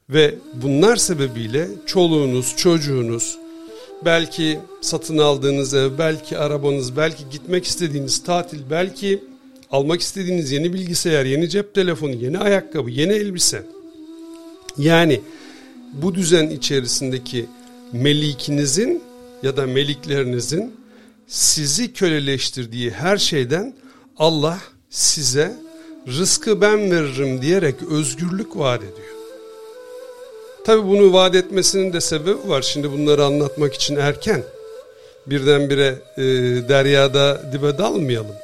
ve 0.10 0.36
bunlar 0.54 0.96
sebebiyle 0.96 1.68
çoluğunuz, 1.86 2.56
çocuğunuz, 2.58 3.38
belki 4.06 4.60
satın 4.82 5.18
aldığınız 5.18 5.74
ev, 5.74 5.98
belki 5.98 6.38
arabanız, 6.38 6.98
belki 6.98 7.24
gitmek 7.32 7.66
istediğiniz 7.66 8.24
tatil, 8.24 8.60
belki 8.70 9.33
almak 9.74 10.02
istediğiniz 10.02 10.52
yeni 10.52 10.74
bilgisayar, 10.74 11.26
yeni 11.26 11.50
cep 11.50 11.74
telefonu, 11.74 12.12
yeni 12.12 12.40
ayakkabı, 12.40 12.90
yeni 12.90 13.14
elbise. 13.14 13.64
Yani 14.78 15.22
bu 15.94 16.16
düzen 16.16 16.50
içerisindeki 16.50 17.46
melikinizin 17.92 19.04
ya 19.44 19.58
da 19.58 19.66
meliklerinizin 19.68 20.74
sizi 21.28 21.94
köleleştirdiği 21.94 22.92
her 22.92 23.18
şeyden 23.18 23.74
Allah 24.18 24.60
size 24.90 25.56
rızkı 26.08 26.62
ben 26.62 26.92
veririm 26.92 27.42
diyerek 27.42 27.76
özgürlük 27.92 28.58
vaat 28.58 28.82
ediyor. 28.82 29.14
Tabi 30.66 30.88
bunu 30.88 31.14
vaat 31.14 31.36
etmesinin 31.36 31.94
de 31.94 32.02
sebebi 32.02 32.50
var. 32.50 32.62
Şimdi 32.62 32.92
bunları 32.92 33.26
anlatmak 33.26 33.74
için 33.74 33.96
erken. 33.96 34.44
Birdenbire 35.28 35.96
e, 36.18 36.24
deryada 36.70 37.52
dibe 37.54 37.78
dalmayalım. 37.78 38.43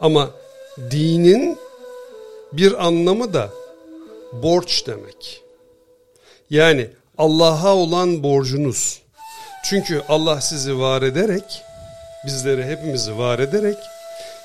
Ama 0.00 0.30
dinin 0.90 1.58
bir 2.52 2.86
anlamı 2.86 3.34
da 3.34 3.50
borç 4.32 4.86
demek. 4.86 5.42
Yani 6.50 6.90
Allah'a 7.18 7.74
olan 7.74 8.22
borcunuz. 8.22 9.02
Çünkü 9.64 10.02
Allah 10.08 10.40
sizi 10.40 10.78
var 10.78 11.02
ederek, 11.02 11.62
bizleri 12.26 12.64
hepimizi 12.64 13.18
var 13.18 13.38
ederek 13.38 13.78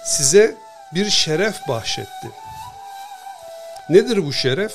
size 0.06 0.56
bir 0.96 1.10
şeref 1.10 1.56
bahşetti. 1.68 2.32
Nedir 3.90 4.26
bu 4.26 4.34
şeref? 4.34 4.74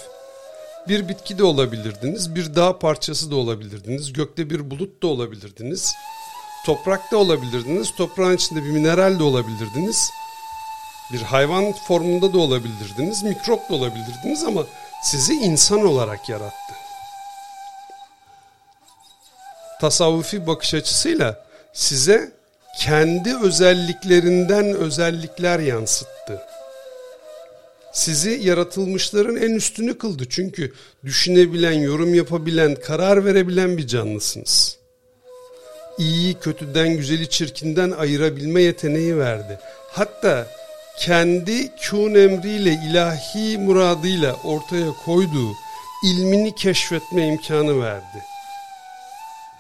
Bir 0.89 1.09
bitki 1.09 1.39
de 1.39 1.45
olabilirdiniz, 1.45 2.35
bir 2.35 2.55
dağ 2.55 2.79
parçası 2.79 3.31
da 3.31 3.37
olabilirdiniz, 3.37 4.13
gökte 4.13 4.51
bir 4.51 4.71
bulut 4.71 5.03
da 5.03 5.07
olabilirdiniz, 5.07 5.95
toprakta 6.67 7.17
olabilirdiniz, 7.17 7.95
toprağın 7.97 8.37
içinde 8.37 8.65
bir 8.65 8.71
mineral 8.71 9.19
de 9.19 9.23
olabilirdiniz, 9.23 10.11
bir 11.13 11.23
hayvan 11.23 11.73
formunda 11.73 12.33
da 12.33 12.39
olabilirdiniz, 12.39 13.23
mikrop 13.23 13.71
da 13.71 13.75
olabilirdiniz 13.75 14.45
ama 14.45 14.67
sizi 15.03 15.35
insan 15.35 15.87
olarak 15.87 16.29
yarattı. 16.29 16.75
Tasavvufi 19.81 20.47
bakış 20.47 20.75
açısıyla 20.75 21.45
size 21.73 22.33
kendi 22.79 23.37
özelliklerinden 23.37 24.65
özellikler 24.65 25.59
yansıttı. 25.59 26.43
Sizi 27.93 28.31
yaratılmışların 28.31 29.37
en 29.37 29.51
üstünü 29.51 29.99
kıldı. 29.99 30.25
Çünkü 30.31 30.73
düşünebilen, 31.05 31.73
yorum 31.73 32.15
yapabilen, 32.15 32.75
karar 32.75 33.25
verebilen 33.25 33.79
bir 33.79 33.87
canlısınız. 33.87 34.79
İyiyi 35.99 36.35
kötüden, 36.35 36.97
güzeli 36.97 37.29
çirkinden 37.29 37.91
ayırabilme 37.91 38.63
yeteneği 38.63 39.19
verdi. 39.19 39.59
Hatta 39.91 40.47
kendi 41.01 41.77
kün 41.77 42.15
emriyle, 42.15 42.73
ilahi 42.73 43.59
muradıyla 43.59 44.37
ortaya 44.45 44.93
koyduğu 45.05 45.53
ilmini 46.05 46.55
keşfetme 46.55 47.27
imkanı 47.27 47.83
verdi. 47.83 48.25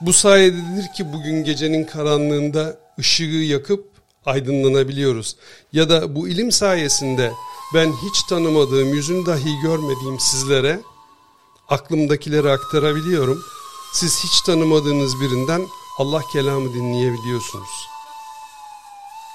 Bu 0.00 0.12
sayededir 0.12 0.92
ki 0.92 1.12
bugün 1.12 1.44
gecenin 1.44 1.84
karanlığında 1.84 2.76
ışığı 2.98 3.24
yakıp 3.24 3.90
aydınlanabiliyoruz. 4.26 5.36
Ya 5.72 5.88
da 5.88 6.14
bu 6.14 6.28
ilim 6.28 6.52
sayesinde 6.52 7.32
ben 7.74 7.92
hiç 7.92 8.22
tanımadığım, 8.28 8.94
yüzünü 8.94 9.26
dahi 9.26 9.60
görmediğim 9.62 10.20
sizlere 10.20 10.80
aklımdakileri 11.68 12.50
aktarabiliyorum. 12.50 13.44
Siz 13.92 14.24
hiç 14.24 14.40
tanımadığınız 14.40 15.20
birinden 15.20 15.62
Allah 15.98 16.22
kelamı 16.32 16.74
dinleyebiliyorsunuz. 16.74 17.88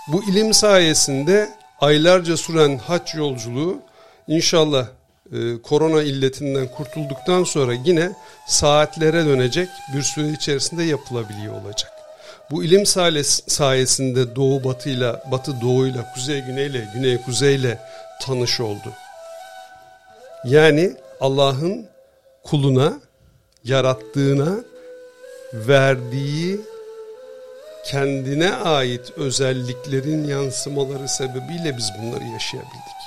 Bu 0.08 0.24
ilim 0.24 0.54
sayesinde 0.54 1.60
aylarca 1.82 2.38
süren 2.38 2.78
haç 2.78 3.16
yolculuğu 3.16 3.80
inşallah 4.28 4.88
e, 5.34 5.62
korona 5.62 6.02
illetinden 6.02 6.68
kurtulduktan 6.68 7.44
sonra 7.44 7.74
yine 7.86 8.12
saatlere 8.48 9.26
dönecek 9.26 9.70
bir 9.96 10.02
süre 10.02 10.30
içerisinde 10.30 10.84
yapılabiliyor 10.84 11.62
olacak. 11.62 11.92
Bu 12.52 12.64
ilim 12.64 12.86
sayesinde 12.86 14.36
doğu 14.36 14.64
batıyla, 14.64 15.24
batı 15.32 15.62
doğuyla, 15.62 16.14
kuzey 16.14 16.42
güneyle, 16.42 16.88
güney 16.96 17.22
kuzeyle 17.22 17.80
tanış 18.22 18.60
oldu. 18.60 18.94
Yani 20.46 20.94
Allah'ın 21.22 21.88
kuluna, 22.44 22.94
yarattığına 23.64 24.56
verdiği 25.54 26.62
kendine 27.86 28.56
ait 28.56 29.12
özelliklerin 29.12 30.28
yansımaları 30.28 31.10
sebebiyle 31.10 31.78
biz 31.78 31.90
bunları 32.00 32.24
yaşayabildik. 32.24 33.00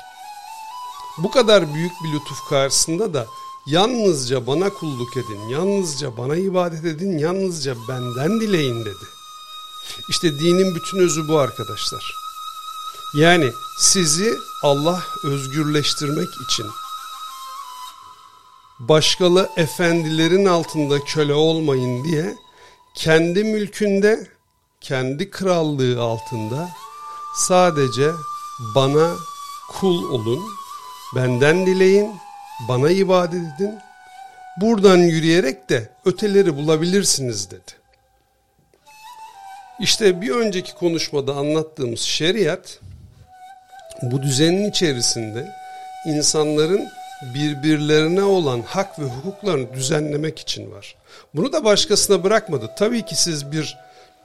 Bu 1.19 1.31
kadar 1.31 1.75
büyük 1.75 1.93
bir 2.05 2.13
lütuf 2.13 2.49
karşısında 2.49 3.15
da 3.15 3.27
yalnızca 3.67 4.47
bana 4.47 4.71
kulluk 4.71 5.17
edin, 5.17 5.49
yalnızca 5.49 6.17
bana 6.17 6.37
ibadet 6.37 6.85
edin, 6.85 7.19
yalnızca 7.19 7.75
benden 7.89 8.41
dileyin 8.41 8.85
dedi. 8.85 9.05
İşte 10.11 10.39
dinin 10.39 10.75
bütün 10.75 10.99
özü 10.99 11.29
bu 11.29 11.39
arkadaşlar. 11.39 12.15
Yani 13.15 13.53
sizi 13.79 14.35
Allah 14.63 15.03
özgürleştirmek 15.25 16.29
için 16.45 16.67
başkalı 18.79 19.51
efendilerin 19.57 20.45
altında 20.45 21.05
köle 21.05 21.35
olmayın 21.35 22.05
diye 22.05 22.37
kendi 22.95 23.45
mülkünde, 23.45 24.32
kendi 24.83 25.31
krallığı 25.31 26.03
altında 26.03 26.69
sadece 27.37 28.11
bana 28.75 29.17
kul 29.69 30.11
olun, 30.11 30.41
benden 31.17 31.67
dileyin, 31.67 32.11
bana 32.69 32.91
ibadet 32.91 33.43
edin, 33.57 33.79
buradan 34.61 34.99
yürüyerek 34.99 35.69
de 35.69 35.89
öteleri 36.05 36.57
bulabilirsiniz 36.57 37.51
dedi. 37.51 37.73
İşte 39.81 40.21
bir 40.21 40.31
önceki 40.31 40.75
konuşmada 40.75 41.35
anlattığımız 41.35 42.01
şeriat 42.01 42.81
bu 44.03 44.23
düzenin 44.23 44.71
içerisinde 44.71 45.49
insanların 46.07 46.89
birbirlerine 47.35 48.23
olan 48.23 48.63
hak 48.63 48.99
ve 48.99 49.05
hukuklarını 49.05 49.75
düzenlemek 49.75 50.39
için 50.39 50.73
var. 50.73 50.97
Bunu 51.35 51.53
da 51.53 51.65
başkasına 51.65 52.25
bırakmadı. 52.25 52.71
Tabii 52.79 53.05
ki 53.05 53.17
siz 53.23 53.53
bir 53.53 53.77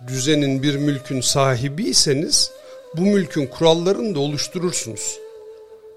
düzenin, 0.07 0.63
bir 0.63 0.75
mülkün 0.75 1.21
sahibiyseniz 1.21 2.51
bu 2.97 3.01
mülkün 3.01 3.47
kurallarını 3.47 4.15
da 4.15 4.19
oluşturursunuz. 4.19 5.19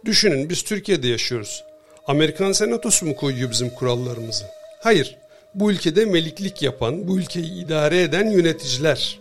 Düşünün 0.05 0.49
biz 0.49 0.63
Türkiye'de 0.63 1.09
yaşıyoruz. 1.09 1.65
Amerikan 2.07 2.53
senatosu 2.53 3.07
mu 3.07 3.17
koyuyor 3.17 3.51
bizim 3.51 3.71
kurallarımızı? 3.71 4.45
Hayır. 4.81 5.17
Bu 5.55 5.73
ülkede 5.73 6.05
meliklik 6.05 6.63
yapan, 6.63 7.09
bu 7.09 7.19
ülkeyi 7.19 7.65
idare 7.65 8.03
eden 8.03 8.31
yöneticiler 8.31 9.21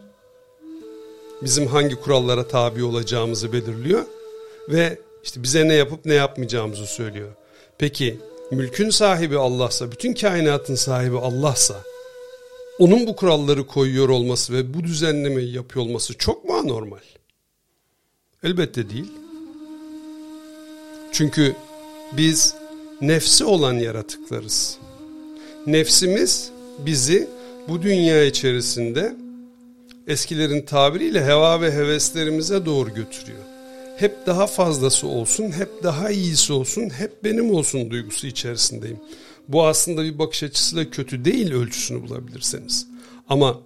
bizim 1.41 1.67
hangi 1.67 1.95
kurallara 1.95 2.47
tabi 2.47 2.83
olacağımızı 2.83 3.53
belirliyor 3.53 4.05
ve 4.69 4.97
işte 5.23 5.43
bize 5.43 5.67
ne 5.67 5.73
yapıp 5.73 6.05
ne 6.05 6.13
yapmayacağımızı 6.13 6.87
söylüyor. 6.87 7.29
Peki 7.77 8.17
mülkün 8.51 8.89
sahibi 8.89 9.37
Allah'sa, 9.37 9.91
bütün 9.91 10.13
kainatın 10.13 10.75
sahibi 10.75 11.17
Allah'sa 11.17 11.75
onun 12.79 13.07
bu 13.07 13.15
kuralları 13.15 13.67
koyuyor 13.67 14.09
olması 14.09 14.53
ve 14.53 14.73
bu 14.73 14.83
düzenlemeyi 14.83 15.53
yapıyor 15.53 15.85
olması 15.85 16.13
çok 16.17 16.45
mu 16.45 16.53
anormal? 16.53 16.99
Elbette 18.43 18.89
değil. 18.89 19.11
Çünkü 21.11 21.55
biz 22.17 22.53
nefsi 23.01 23.45
olan 23.45 23.73
yaratıklarız. 23.73 24.77
Nefsimiz 25.67 26.51
bizi 26.85 27.27
bu 27.67 27.81
dünya 27.81 28.23
içerisinde 28.23 29.15
eskilerin 30.07 30.61
tabiriyle 30.61 31.25
heva 31.25 31.61
ve 31.61 31.71
heveslerimize 31.71 32.65
doğru 32.65 32.93
götürüyor. 32.93 33.43
Hep 33.97 34.25
daha 34.25 34.47
fazlası 34.47 35.07
olsun, 35.07 35.51
hep 35.51 35.83
daha 35.83 36.11
iyisi 36.11 36.53
olsun, 36.53 36.89
hep 36.89 37.23
benim 37.23 37.51
olsun 37.55 37.91
duygusu 37.91 38.27
içerisindeyim. 38.27 38.99
Bu 39.49 39.67
aslında 39.67 40.03
bir 40.03 40.19
bakış 40.19 40.43
açısıyla 40.43 40.89
kötü 40.89 41.25
değil 41.25 41.53
ölçüsünü 41.53 42.01
bulabilirseniz. 42.01 42.87
Ama 43.29 43.59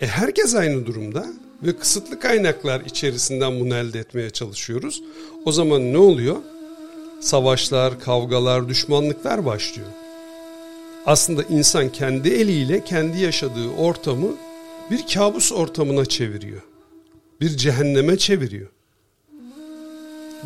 e, 0.00 0.06
herkes 0.06 0.54
aynı 0.54 0.86
durumda 0.86 1.26
ve 1.62 1.76
kısıtlı 1.76 2.20
kaynaklar 2.20 2.80
içerisinden 2.80 3.60
bunu 3.60 3.74
elde 3.74 3.98
etmeye 3.98 4.30
çalışıyoruz. 4.30 5.02
O 5.44 5.52
zaman 5.52 5.92
ne 5.92 5.98
oluyor? 5.98 6.36
savaşlar, 7.20 8.00
kavgalar, 8.00 8.68
düşmanlıklar 8.68 9.46
başlıyor. 9.46 9.88
Aslında 11.06 11.42
insan 11.42 11.92
kendi 11.92 12.28
eliyle 12.28 12.84
kendi 12.84 13.20
yaşadığı 13.20 13.70
ortamı 13.70 14.28
bir 14.90 15.06
kabus 15.14 15.52
ortamına 15.52 16.04
çeviriyor. 16.04 16.62
Bir 17.40 17.56
cehenneme 17.56 18.18
çeviriyor. 18.18 18.68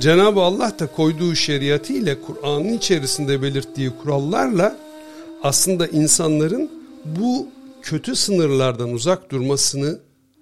Cenab-ı 0.00 0.40
Allah 0.40 0.78
da 0.78 0.86
koyduğu 0.86 1.34
şeriatı 1.34 1.92
ile 1.92 2.20
Kur'an'ın 2.20 2.72
içerisinde 2.72 3.42
belirttiği 3.42 3.90
kurallarla 4.02 4.76
aslında 5.42 5.86
insanların 5.86 6.70
bu 7.04 7.48
kötü 7.82 8.16
sınırlardan 8.16 8.92
uzak 8.92 9.30
durmasını 9.30 9.98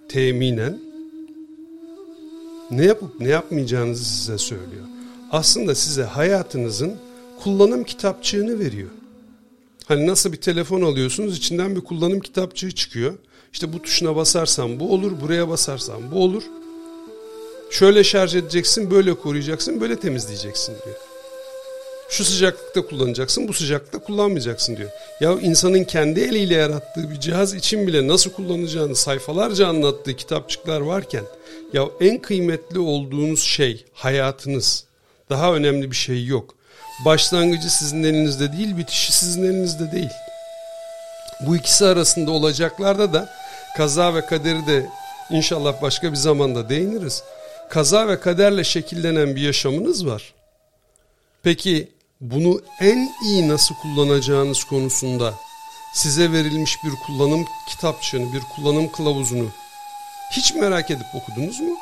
teminen 0.08 0.78
ne 2.70 2.84
yapıp 2.84 3.20
ne 3.20 3.28
yapmayacağınızı 3.28 4.04
size 4.04 4.38
söylüyor. 4.38 4.84
Aslında 5.30 5.74
size 5.74 6.02
hayatınızın 6.02 6.94
kullanım 7.42 7.84
kitapçığını 7.84 8.58
veriyor. 8.58 8.90
Hani 9.86 10.06
nasıl 10.06 10.32
bir 10.32 10.36
telefon 10.36 10.82
alıyorsunuz 10.82 11.38
içinden 11.38 11.76
bir 11.76 11.80
kullanım 11.80 12.20
kitapçığı 12.20 12.70
çıkıyor. 12.70 13.14
İşte 13.52 13.72
bu 13.72 13.82
tuşuna 13.82 14.16
basarsan 14.16 14.80
bu 14.80 14.92
olur, 14.92 15.12
buraya 15.20 15.48
basarsan 15.48 16.10
bu 16.12 16.22
olur. 16.22 16.42
Şöyle 17.70 18.04
şarj 18.04 18.35
edeceksin, 18.35 18.90
böyle 18.90 19.14
koruyacaksın, 19.14 19.80
böyle 19.80 20.00
temizleyeceksin 20.00 20.74
diyor. 20.85 20.96
Şu 22.09 22.24
sıcaklıkta 22.24 22.87
kullanacaksın, 22.87 23.48
bu 23.48 23.52
sıcaklıkta 23.52 23.98
kullanmayacaksın 23.98 24.76
diyor. 24.76 24.90
Ya 25.20 25.33
insanın 25.33 25.85
kendi 25.85 26.20
eliyle 26.20 26.54
yarattığı 26.54 27.11
bir 27.11 27.20
cihaz 27.20 27.54
için 27.54 27.87
bile 27.87 28.09
nasıl 28.09 28.33
kullanacağını 28.33 28.96
sayfalarca 28.96 29.66
anlattığı 29.66 30.16
kitapçıklar 30.16 30.80
varken 30.80 31.24
ya 31.72 31.85
en 32.00 32.18
kıymetli 32.18 32.78
olduğunuz 32.78 33.42
şey 33.42 33.85
hayatınız. 33.92 34.85
Daha 35.30 35.54
önemli 35.54 35.90
bir 35.90 35.96
şey 35.96 36.24
yok. 36.24 36.54
Başlangıcı 37.04 37.74
sizin 37.74 38.02
elinizde 38.02 38.52
değil, 38.52 38.76
bitişi 38.76 39.12
sizin 39.12 39.44
elinizde 39.44 39.92
değil. 39.92 40.11
Bu 41.46 41.56
ikisi 41.56 41.87
arasında 41.87 42.30
olacaklarda 42.30 43.12
da 43.12 43.28
kaza 43.76 44.14
ve 44.14 44.26
kaderi 44.26 44.66
de 44.66 44.87
inşallah 45.30 45.83
başka 45.83 46.12
bir 46.12 46.16
zamanda 46.16 46.68
değiniriz. 46.68 47.22
Kaza 47.70 48.09
ve 48.09 48.20
kaderle 48.20 48.64
şekillenen 48.64 49.37
bir 49.37 49.40
yaşamınız 49.40 50.06
var. 50.06 50.35
Peki 51.42 51.88
bunu 52.20 52.62
en 52.80 53.12
iyi 53.24 53.48
nasıl 53.48 53.74
kullanacağınız 53.74 54.64
konusunda 54.64 55.35
size 55.94 56.33
verilmiş 56.33 56.76
bir 56.85 56.90
kullanım 57.06 57.46
kitapçığını, 57.68 58.33
bir 58.33 58.40
kullanım 58.40 58.92
kılavuzunu 58.92 59.48
hiç 60.33 60.54
merak 60.54 60.90
edip 60.90 61.06
okudunuz 61.14 61.61
mu? 61.61 61.76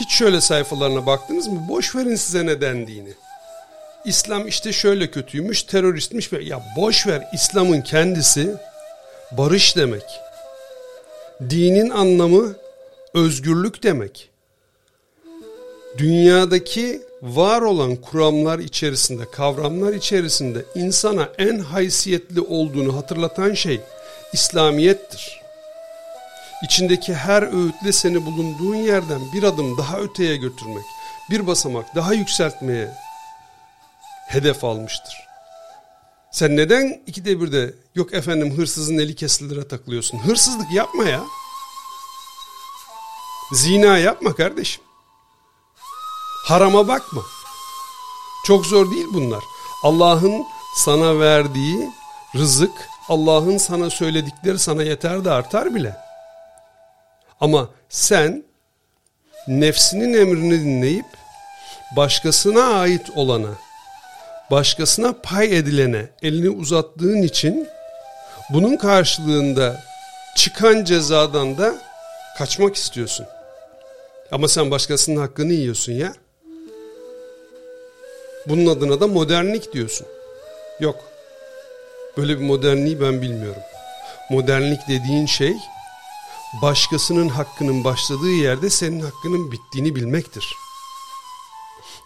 Hiç 0.00 0.10
şöyle 0.12 0.40
sayfalarına 0.40 1.06
baktınız 1.06 1.46
mı? 1.46 1.68
Boş 1.68 1.96
verin 1.96 2.16
size 2.16 2.46
ne 2.46 2.60
dendiğini. 2.60 3.12
İslam 4.04 4.48
işte 4.48 4.72
şöyle 4.72 5.10
kötüymüş, 5.10 5.62
teröristmiş. 5.62 6.32
Ya 6.32 6.62
boş 6.76 7.06
ver 7.06 7.28
İslam'ın 7.32 7.80
kendisi 7.80 8.56
barış 9.32 9.76
demek. 9.76 10.20
Dinin 11.50 11.90
anlamı 11.90 12.56
özgürlük 13.14 13.82
demek. 13.82 14.31
Dünyadaki 15.98 17.02
var 17.22 17.62
olan 17.62 17.96
kuramlar 17.96 18.58
içerisinde, 18.58 19.30
kavramlar 19.30 19.92
içerisinde 19.92 20.64
insana 20.74 21.28
en 21.38 21.58
haysiyetli 21.58 22.40
olduğunu 22.40 22.96
hatırlatan 22.96 23.54
şey 23.54 23.80
İslamiyettir. 24.32 25.42
İçindeki 26.64 27.14
her 27.14 27.42
öğütle 27.42 27.92
seni 27.92 28.26
bulunduğun 28.26 28.74
yerden 28.74 29.20
bir 29.34 29.42
adım 29.42 29.78
daha 29.78 29.98
öteye 29.98 30.36
götürmek, 30.36 30.84
bir 31.30 31.46
basamak 31.46 31.94
daha 31.94 32.14
yükseltmeye 32.14 32.88
hedef 34.28 34.64
almıştır. 34.64 35.14
Sen 36.30 36.56
neden 36.56 37.02
ikide 37.06 37.40
bir 37.40 37.52
de 37.52 37.74
yok 37.94 38.14
efendim 38.14 38.56
hırsızın 38.56 38.98
eli 38.98 39.14
kesilire 39.14 39.68
takılıyorsun? 39.68 40.18
Hırsızlık 40.18 40.72
yapma 40.72 41.04
ya. 41.04 41.24
Zina 43.52 43.98
yapma 43.98 44.34
kardeşim. 44.34 44.82
Harama 46.44 46.88
bakma. 46.88 47.22
Çok 48.46 48.66
zor 48.66 48.90
değil 48.90 49.06
bunlar. 49.12 49.44
Allah'ın 49.82 50.44
sana 50.76 51.20
verdiği 51.20 51.90
rızık, 52.36 52.88
Allah'ın 53.08 53.58
sana 53.58 53.90
söyledikleri 53.90 54.58
sana 54.58 54.82
yeter 54.82 55.24
de 55.24 55.30
artar 55.30 55.74
bile. 55.74 55.96
Ama 57.40 57.68
sen 57.88 58.44
nefsinin 59.48 60.14
emrini 60.14 60.60
dinleyip 60.60 61.06
başkasına 61.96 62.64
ait 62.64 63.10
olana, 63.16 63.54
başkasına 64.50 65.14
pay 65.22 65.58
edilene 65.58 66.08
elini 66.22 66.50
uzattığın 66.50 67.22
için 67.22 67.68
bunun 68.50 68.76
karşılığında 68.76 69.80
çıkan 70.36 70.84
cezadan 70.84 71.58
da 71.58 71.74
kaçmak 72.38 72.76
istiyorsun. 72.76 73.26
Ama 74.32 74.48
sen 74.48 74.70
başkasının 74.70 75.20
hakkını 75.20 75.52
yiyorsun 75.52 75.92
ya. 75.92 76.12
Bunun 78.48 78.66
adına 78.66 79.00
da 79.00 79.06
modernlik 79.06 79.72
diyorsun. 79.72 80.06
Yok. 80.80 80.96
Böyle 82.16 82.40
bir 82.40 82.44
modernliği 82.44 83.00
ben 83.00 83.22
bilmiyorum. 83.22 83.62
Modernlik 84.30 84.80
dediğin 84.88 85.26
şey 85.26 85.54
başkasının 86.62 87.28
hakkının 87.28 87.84
başladığı 87.84 88.30
yerde 88.30 88.70
senin 88.70 89.00
hakkının 89.00 89.52
bittiğini 89.52 89.94
bilmektir. 89.94 90.56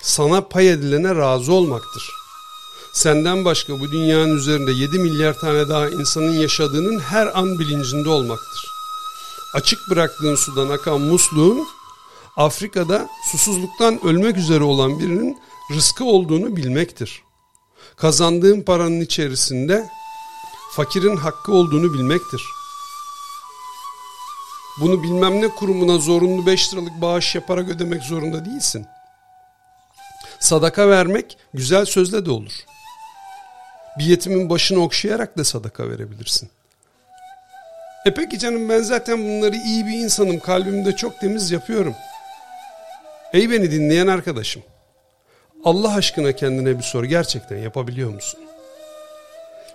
Sana 0.03 0.41
pay 0.41 0.71
edilene 0.71 1.15
razı 1.15 1.53
olmaktır. 1.53 2.11
Senden 2.93 3.45
başka 3.45 3.81
bu 3.81 3.93
dünyanın 3.93 4.37
üzerinde 4.37 4.73
7 4.73 4.99
milyar 4.99 5.41
tane 5.41 5.69
daha 5.69 5.89
insanın 5.89 6.33
yaşadığının 6.33 6.99
her 6.99 7.39
an 7.39 7.59
bilincinde 7.59 8.09
olmaktır. 8.09 8.67
Açık 9.55 9.79
bıraktığın 9.91 10.35
sudan 10.35 10.69
akan 10.69 11.01
musluğun 11.01 11.69
Afrika'da 12.37 13.09
susuzluktan 13.31 14.07
ölmek 14.07 14.37
üzere 14.37 14.65
olan 14.65 14.99
birinin 14.99 15.39
rızkı 15.71 16.05
olduğunu 16.05 16.57
bilmektir. 16.57 17.23
Kazandığın 17.97 18.63
paranın 18.63 19.01
içerisinde 19.01 19.87
fakirin 20.73 21.17
hakkı 21.17 21.53
olduğunu 21.53 21.95
bilmektir. 21.95 22.43
Bunu 24.81 25.03
bilmem 25.03 25.41
ne 25.41 25.49
kurumuna 25.49 25.99
zorunlu 25.99 26.47
5 26.47 26.75
liralık 26.75 27.01
bağış 27.01 27.35
yaparak 27.35 27.69
ödemek 27.69 28.03
zorunda 28.03 28.45
değilsin. 28.45 28.87
Sadaka 30.41 30.89
vermek 30.89 31.39
güzel 31.55 31.85
sözle 31.85 32.27
de 32.27 32.31
olur. 32.31 32.53
Bir 33.99 34.05
yetimin 34.05 34.51
başını 34.51 34.79
okşayarak 34.79 35.39
da 35.39 35.45
sadaka 35.45 35.91
verebilirsin. 35.91 36.51
E 38.07 38.15
peki 38.15 38.39
canım 38.39 38.69
ben 38.69 38.83
zaten 38.83 39.19
bunları 39.19 39.57
iyi 39.57 39.87
bir 39.87 39.99
insanım. 39.99 40.39
Kalbimde 40.39 40.97
çok 40.97 41.21
temiz 41.21 41.51
yapıyorum. 41.51 41.95
Ey 43.33 43.51
beni 43.51 43.71
dinleyen 43.71 44.07
arkadaşım. 44.07 44.63
Allah 45.67 45.95
aşkına 45.95 46.33
kendine 46.33 46.79
bir 46.79 46.83
sor. 46.83 47.05
Gerçekten 47.05 47.57
yapabiliyor 47.57 48.11
musun? 48.11 48.41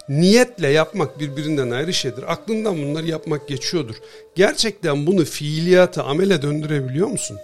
Niyetle 0.10 0.68
yapmak 0.68 1.20
birbirinden 1.20 1.72
ayrı 1.72 1.94
şeydir. 1.94 2.32
Aklından 2.32 2.78
bunları 2.78 3.08
yapmak 3.08 3.48
geçiyordur. 3.48 3.96
Gerçekten 4.36 5.08
bunu 5.08 5.26
fiiliyata, 5.26 6.04
amele 6.04 6.42
döndürebiliyor 6.42 7.08
musun? 7.08 7.38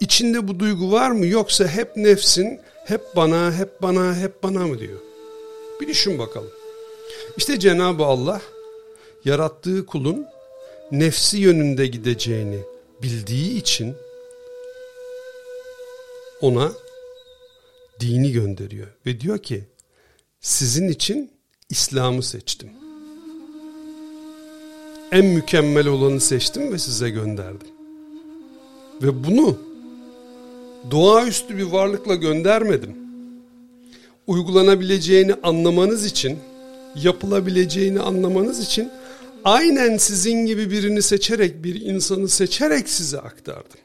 İçinde 0.00 0.48
bu 0.48 0.58
duygu 0.58 0.92
var 0.92 1.10
mı 1.10 1.26
yoksa 1.26 1.68
hep 1.68 1.96
nefsin 1.96 2.60
hep 2.84 3.02
bana, 3.16 3.52
hep 3.52 3.82
bana, 3.82 4.16
hep 4.16 4.42
bana 4.42 4.66
mı 4.66 4.78
diyor? 4.78 4.98
Bir 5.80 5.88
düşün 5.88 6.18
bakalım. 6.18 6.50
İşte 7.36 7.58
Cenab-ı 7.58 8.04
Allah 8.04 8.40
yarattığı 9.24 9.86
kulun 9.86 10.26
nefsi 10.92 11.38
yönünde 11.38 11.86
gideceğini 11.86 12.58
bildiği 13.02 13.58
için 13.58 13.96
ona 16.40 16.72
dini 18.00 18.32
gönderiyor 18.32 18.86
ve 19.06 19.20
diyor 19.20 19.38
ki 19.38 19.64
sizin 20.40 20.88
için 20.88 21.30
İslam'ı 21.70 22.22
seçtim. 22.22 22.70
En 25.12 25.26
mükemmel 25.26 25.86
olanı 25.86 26.20
seçtim 26.20 26.72
ve 26.72 26.78
size 26.78 27.10
gönderdim. 27.10 27.68
Ve 29.02 29.24
bunu 29.24 29.58
doğaüstü 30.90 31.58
bir 31.58 31.62
varlıkla 31.62 32.14
göndermedim. 32.14 32.96
Uygulanabileceğini 34.26 35.34
anlamanız 35.42 36.04
için, 36.04 36.38
yapılabileceğini 36.94 38.00
anlamanız 38.00 38.60
için 38.60 38.90
aynen 39.44 39.96
sizin 39.96 40.46
gibi 40.46 40.70
birini 40.70 41.02
seçerek, 41.02 41.64
bir 41.64 41.80
insanı 41.80 42.28
seçerek 42.28 42.88
size 42.88 43.20
aktardım. 43.20 43.80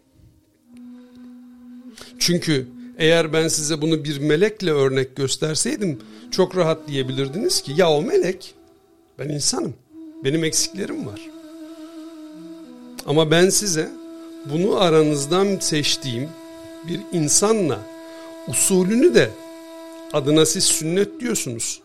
Çünkü 2.22 2.68
eğer 2.98 3.34
ben 3.34 3.48
size 3.48 3.82
bunu 3.82 4.04
bir 4.04 4.20
melekle 4.20 4.72
örnek 4.72 5.16
gösterseydim 5.16 6.00
çok 6.32 6.58
rahat 6.58 6.88
diyebilirdiniz 6.88 7.62
ki 7.62 7.74
ya 7.78 7.92
o 7.92 8.02
melek 8.02 8.56
ben 9.20 9.30
insanım. 9.30 9.74
Benim 10.24 10.44
eksiklerim 10.44 11.08
var. 11.08 11.22
Ama 13.06 13.32
ben 13.32 13.50
size 13.50 13.90
bunu 14.46 14.82
aranızdan 14.82 15.60
seçtiğim 15.60 16.30
bir 16.88 17.00
insanla 17.14 17.80
usulünü 18.48 19.16
de 19.16 19.30
adına 20.14 20.46
siz 20.46 20.64
sünnet 20.64 21.20
diyorsunuz. 21.20 21.82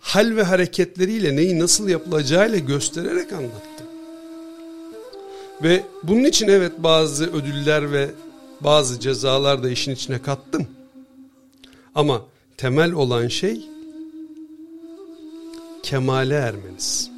Hal 0.00 0.36
ve 0.36 0.42
hareketleriyle 0.42 1.36
neyi 1.36 1.58
nasıl 1.58 1.88
yapılacağıyla 1.88 2.58
göstererek 2.58 3.32
anlattı. 3.32 3.84
Ve 5.62 5.82
bunun 6.02 6.24
için 6.24 6.48
evet 6.48 6.72
bazı 6.78 7.32
ödüller 7.32 7.92
ve 7.92 8.10
bazı 8.60 9.00
cezalar 9.00 9.62
da 9.62 9.70
işin 9.70 9.92
içine 9.92 10.22
kattım. 10.22 10.66
Ama 11.94 12.22
temel 12.56 12.92
olan 12.92 13.28
şey 13.28 13.66
kemale 15.82 16.34
ermeniz. 16.34 17.10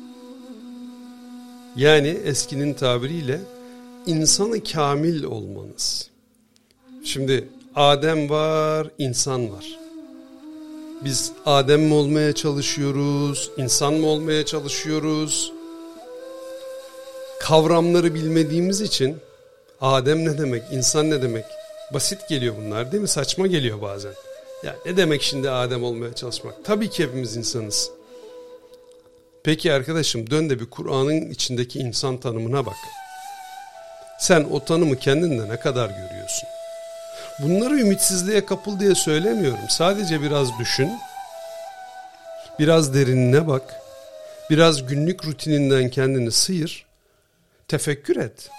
Yani 1.77 2.09
eskinin 2.09 2.75
tabiriyle 2.75 3.41
insanı 4.07 4.65
kamil 4.65 5.25
olmanız. 5.25 6.11
Şimdi 7.05 7.49
Adem 7.75 8.31
var, 8.31 8.89
insan 8.99 9.53
var. 9.53 9.79
Biz 11.05 11.33
Adem 11.47 11.83
mi 11.83 11.95
olmaya 11.95 12.33
çalışıyoruz, 12.33 13.51
insan 13.57 13.95
mı 13.95 14.07
olmaya 14.07 14.47
çalışıyoruz? 14.47 15.53
Kavramları 17.41 18.15
bilmediğimiz 18.15 18.81
için 18.81 19.17
Adem 19.81 20.25
ne 20.25 20.39
demek, 20.39 20.63
insan 20.71 21.11
ne 21.11 21.23
demek? 21.23 21.45
Basit 21.95 22.29
geliyor 22.29 22.55
bunlar 22.59 22.93
değil 22.93 23.01
mi? 23.03 23.09
Saçma 23.09 23.47
geliyor 23.47 23.83
bazen. 23.83 24.13
Ya 24.63 24.77
ne 24.87 24.97
demek 24.97 25.23
şimdi 25.23 25.51
Adem 25.51 25.85
olmaya 25.85 26.15
çalışmak? 26.15 26.65
Tabii 26.65 26.91
ki 26.91 27.03
hepimiz 27.05 27.37
insanız. 27.37 27.91
Peki 29.45 29.73
arkadaşım 29.73 30.31
dön 30.31 30.51
de 30.51 30.61
bir 30.61 30.71
Kur'an'ın 30.71 31.31
içindeki 31.31 31.79
insan 31.79 32.17
tanımına 32.21 32.67
bak. 32.67 32.77
Sen 34.21 34.45
o 34.51 34.65
tanımı 34.65 34.99
kendinde 34.99 35.49
ne 35.49 35.61
kadar 35.61 35.89
görüyorsun? 35.89 36.49
Bunları 37.43 37.81
ümitsizliğe 37.81 38.47
kapıl 38.47 38.81
diye 38.81 38.95
söylemiyorum. 38.95 39.69
Sadece 39.69 40.23
biraz 40.23 40.59
düşün. 40.59 40.91
Biraz 42.59 42.95
derinine 42.95 43.47
bak. 43.47 43.75
Biraz 44.51 44.87
günlük 44.87 45.25
rutininden 45.25 45.91
kendini 45.91 46.33
sıyır. 46.33 46.87
Tefekkür 47.69 48.17
et. 48.17 48.51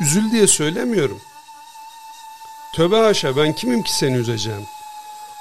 Üzül 0.00 0.30
diye 0.30 0.46
söylemiyorum. 0.46 1.20
Tövbe 2.74 2.96
haşa 2.96 3.36
ben 3.36 3.52
kimim 3.52 3.82
ki 3.82 3.94
seni 3.94 4.16
üzeceğim? 4.16 4.66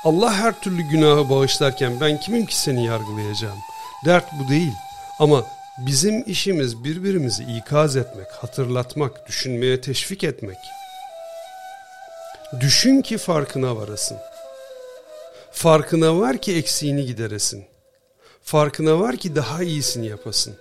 Allah 0.04 0.34
her 0.34 0.62
türlü 0.62 0.82
günahı 0.82 1.30
bağışlarken 1.30 2.00
ben 2.02 2.20
kimim 2.20 2.46
ki 2.46 2.58
seni 2.60 2.86
yargılayacağım? 2.86 3.58
Dert 4.06 4.26
bu 4.34 4.50
değil. 4.50 4.74
Ama 5.20 5.46
bizim 5.78 6.24
işimiz 6.28 6.84
birbirimizi 6.84 7.44
ikaz 7.44 7.96
etmek, 7.96 8.32
hatırlatmak, 8.32 9.28
düşünmeye 9.28 9.82
teşvik 9.82 10.24
etmek. 10.24 10.58
Düşün 12.60 13.02
ki 13.02 13.18
farkına 13.18 13.78
varasın. 13.78 14.18
Farkına 15.52 16.20
var 16.20 16.38
ki 16.38 16.56
eksiğini 16.56 17.06
gideresin. 17.06 17.66
Farkına 18.44 19.00
var 19.00 19.18
ki 19.18 19.36
daha 19.36 19.64
iyisini 19.64 20.08
yapasın. 20.08 20.56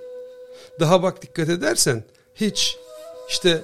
Daha 0.81 1.03
bak 1.03 1.23
dikkat 1.23 1.49
edersen 1.49 2.05
hiç 2.35 2.77
işte 3.29 3.63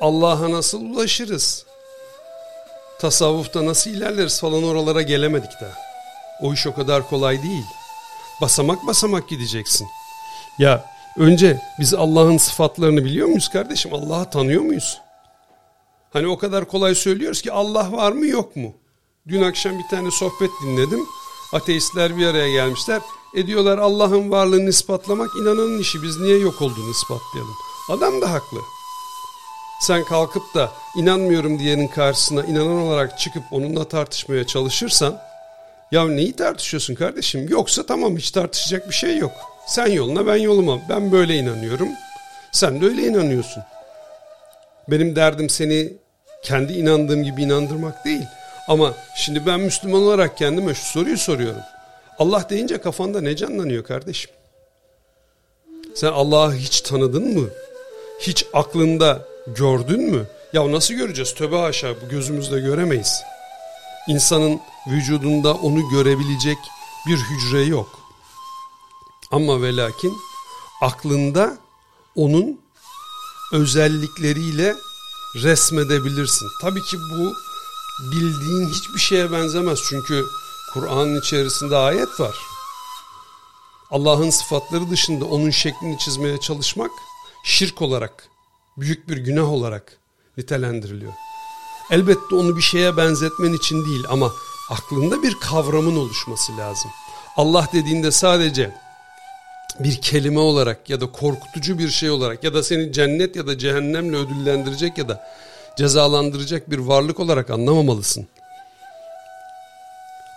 Allah'a 0.00 0.50
nasıl 0.50 0.80
ulaşırız? 0.80 1.64
Tasavvufta 3.00 3.66
nasıl 3.66 3.90
ilerleriz 3.90 4.40
falan 4.40 4.62
oralara 4.62 5.02
gelemedik 5.02 5.50
daha. 5.60 5.72
O 6.42 6.52
iş 6.52 6.66
o 6.66 6.74
kadar 6.74 7.08
kolay 7.08 7.42
değil. 7.42 7.64
Basamak 8.40 8.86
basamak 8.86 9.28
gideceksin. 9.28 9.88
Ya 10.58 10.84
önce 11.18 11.60
biz 11.80 11.94
Allah'ın 11.94 12.36
sıfatlarını 12.36 13.04
biliyor 13.04 13.28
muyuz 13.28 13.48
kardeşim? 13.48 13.94
Allah'ı 13.94 14.30
tanıyor 14.30 14.62
muyuz? 14.62 15.00
Hani 16.12 16.26
o 16.26 16.38
kadar 16.38 16.64
kolay 16.64 16.94
söylüyoruz 16.94 17.42
ki 17.42 17.52
Allah 17.52 17.92
var 17.92 18.12
mı 18.12 18.26
yok 18.26 18.56
mu? 18.56 18.74
Dün 19.28 19.42
akşam 19.42 19.78
bir 19.78 19.88
tane 19.90 20.10
sohbet 20.10 20.50
dinledim. 20.62 21.06
Ateistler 21.52 22.16
bir 22.16 22.26
araya 22.26 22.52
gelmişler. 22.52 23.00
Ediyorlar 23.34 23.78
Allah'ın 23.78 24.30
varlığını 24.30 24.68
ispatlamak 24.68 25.30
inananın 25.40 25.78
işi. 25.78 26.02
Biz 26.02 26.20
niye 26.20 26.38
yok 26.38 26.62
olduğunu 26.62 26.90
ispatlayalım. 26.90 27.54
Adam 27.88 28.20
da 28.20 28.32
haklı. 28.32 28.58
Sen 29.80 30.04
kalkıp 30.04 30.54
da 30.54 30.72
inanmıyorum 30.96 31.58
diyenin 31.58 31.88
karşısına 31.88 32.44
inanan 32.44 32.82
olarak 32.82 33.18
çıkıp 33.18 33.42
onunla 33.50 33.88
tartışmaya 33.88 34.46
çalışırsan 34.46 35.20
ya 35.92 36.08
neyi 36.08 36.32
tartışıyorsun 36.32 36.94
kardeşim? 36.94 37.48
Yoksa 37.48 37.86
tamam 37.86 38.16
hiç 38.16 38.30
tartışacak 38.30 38.88
bir 38.88 38.94
şey 38.94 39.18
yok. 39.18 39.32
Sen 39.66 39.86
yoluna 39.86 40.26
ben 40.26 40.36
yoluma. 40.36 40.78
Ben 40.88 41.12
böyle 41.12 41.36
inanıyorum. 41.36 41.88
Sen 42.52 42.80
de 42.80 42.86
öyle 42.86 43.02
inanıyorsun. 43.02 43.62
Benim 44.88 45.16
derdim 45.16 45.50
seni 45.50 45.92
kendi 46.42 46.72
inandığım 46.72 47.24
gibi 47.24 47.42
inandırmak 47.42 48.04
değil. 48.04 48.24
Ama 48.68 48.94
şimdi 49.16 49.46
ben 49.46 49.60
Müslüman 49.60 50.02
olarak 50.02 50.36
kendime 50.38 50.74
şu 50.74 50.84
soruyu 50.84 51.18
soruyorum. 51.18 51.62
Allah 52.18 52.46
deyince 52.50 52.78
kafanda 52.78 53.20
ne 53.20 53.36
canlanıyor 53.36 53.84
kardeşim? 53.84 54.30
Sen 55.94 56.12
Allah'ı 56.12 56.52
hiç 56.52 56.80
tanıdın 56.80 57.38
mı? 57.38 57.48
Hiç 58.20 58.46
aklında 58.52 59.22
gördün 59.56 60.10
mü? 60.10 60.26
Ya 60.52 60.72
nasıl 60.72 60.94
göreceğiz? 60.94 61.34
Töbe 61.34 61.56
haşa 61.56 62.00
bu 62.02 62.08
gözümüzle 62.08 62.60
göremeyiz. 62.60 63.22
İnsanın 64.08 64.60
vücudunda 64.86 65.54
onu 65.54 65.88
görebilecek 65.88 66.58
bir 67.06 67.16
hücre 67.16 67.62
yok. 67.62 67.88
Ama 69.30 69.62
ve 69.62 69.76
lakin 69.76 70.16
aklında 70.82 71.58
onun 72.16 72.60
özellikleriyle 73.52 74.74
resmedebilirsin. 75.34 76.48
Tabii 76.62 76.82
ki 76.82 76.96
bu 77.10 77.34
bildiğin 78.12 78.68
hiçbir 78.68 78.98
şeye 78.98 79.32
benzemez. 79.32 79.78
Çünkü 79.88 80.26
Kur'an'ın 80.74 81.20
içerisinde 81.20 81.76
ayet 81.76 82.20
var. 82.20 82.36
Allah'ın 83.90 84.30
sıfatları 84.30 84.90
dışında 84.90 85.24
onun 85.24 85.50
şeklini 85.50 85.98
çizmeye 85.98 86.40
çalışmak 86.40 86.90
şirk 87.44 87.82
olarak, 87.82 88.28
büyük 88.80 89.08
bir 89.08 89.16
günah 89.16 89.52
olarak 89.52 89.98
nitelendiriliyor. 90.36 91.12
Elbette 91.90 92.34
onu 92.34 92.56
bir 92.56 92.62
şeye 92.62 92.96
benzetmen 92.96 93.52
için 93.52 93.84
değil 93.84 94.04
ama 94.08 94.32
aklında 94.70 95.22
bir 95.22 95.34
kavramın 95.40 95.96
oluşması 95.96 96.56
lazım. 96.56 96.90
Allah 97.36 97.66
dediğinde 97.72 98.10
sadece 98.10 98.70
bir 99.80 100.00
kelime 100.00 100.40
olarak 100.40 100.90
ya 100.90 101.00
da 101.00 101.12
korkutucu 101.12 101.78
bir 101.78 101.88
şey 101.88 102.10
olarak 102.10 102.44
ya 102.44 102.54
da 102.54 102.62
seni 102.62 102.92
cennet 102.92 103.36
ya 103.36 103.46
da 103.46 103.58
cehennemle 103.58 104.16
ödüllendirecek 104.16 104.98
ya 104.98 105.08
da 105.08 105.26
cezalandıracak 105.76 106.70
bir 106.70 106.78
varlık 106.78 107.20
olarak 107.20 107.50
anlamamalısın. 107.50 108.28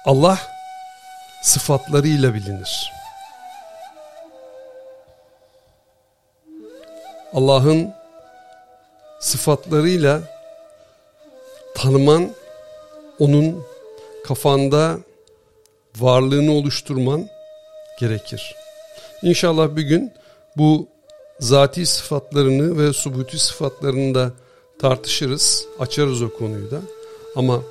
Allah 0.05 0.39
sıfatlarıyla 1.43 2.33
bilinir. 2.33 2.91
Allah'ın 7.33 8.00
sıfatlarıyla 9.21 10.21
tanıman, 11.75 12.31
onun 13.19 13.63
kafanda 14.23 14.99
varlığını 15.99 16.53
oluşturman 16.53 17.29
gerekir. 17.99 18.55
İnşallah 19.23 19.75
bir 19.75 19.81
gün 19.81 20.11
bu 20.57 20.87
zati 21.39 21.85
sıfatlarını 21.85 22.79
ve 22.79 22.93
subuti 22.93 23.39
sıfatlarını 23.39 24.15
da 24.15 24.31
tartışırız, 24.79 25.65
açarız 25.79 26.21
o 26.21 26.33
konuyu 26.33 26.71
da. 26.71 26.81
Ama 27.35 27.61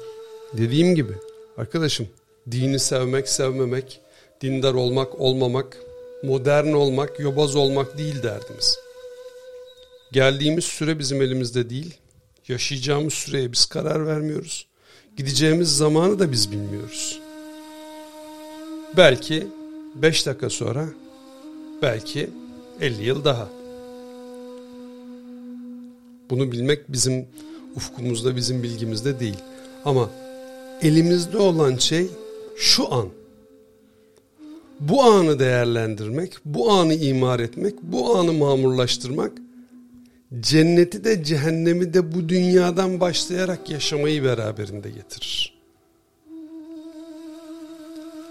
dediğim 0.53 0.95
gibi 0.95 1.13
arkadaşım 1.57 2.09
dini 2.51 2.79
sevmek, 2.79 3.29
sevmemek, 3.29 4.01
dindar 4.41 4.75
olmak, 4.75 5.21
olmamak, 5.21 5.77
modern 6.23 6.73
olmak, 6.73 7.21
yobaz 7.21 7.57
olmak 7.57 7.99
değil 7.99 8.23
derdimiz. 8.23 8.79
Geldiğimiz 10.13 10.65
süre 10.65 10.99
bizim 10.99 11.23
elimizde 11.23 11.71
değil. 11.71 11.95
Yaşayacağımız 12.49 13.15
süreye 13.15 13.53
biz 13.53 13.67
karar 13.67 14.07
vermiyoruz. 14.07 14.67
Gideceğimiz 15.17 15.77
zamanı 15.77 16.19
da 16.19 16.33
biz 16.33 16.53
bilmiyoruz. 16.53 17.21
Belki 18.97 19.47
5 19.95 20.27
dakika 20.27 20.51
sonra 20.51 20.89
Belki 21.83 22.31
50 22.81 23.05
yıl 23.05 23.25
daha. 23.25 23.49
Bunu 26.31 26.53
bilmek 26.53 26.93
bizim 26.93 27.27
ufkumuzda, 27.77 28.37
bizim 28.37 28.63
bilgimizde 28.63 29.21
değil. 29.21 29.39
Ama 29.85 30.11
elimizde 30.83 31.39
olan 31.39 31.77
şey 31.77 32.07
şu 32.57 32.95
an. 32.95 33.09
Bu 34.81 35.03
anı 35.03 35.39
değerlendirmek, 35.39 36.37
bu 36.45 36.71
anı 36.73 36.95
imar 36.95 37.41
etmek, 37.41 37.83
bu 37.83 38.17
anı 38.17 38.33
mamurlaştırmak, 38.33 39.33
cenneti 40.41 41.05
de 41.05 41.25
cehennemi 41.25 41.95
de 41.95 42.13
bu 42.15 42.29
dünyadan 42.29 43.01
başlayarak 43.01 43.71
yaşamayı 43.71 44.25
beraberinde 44.25 44.91
getirir. 44.91 45.61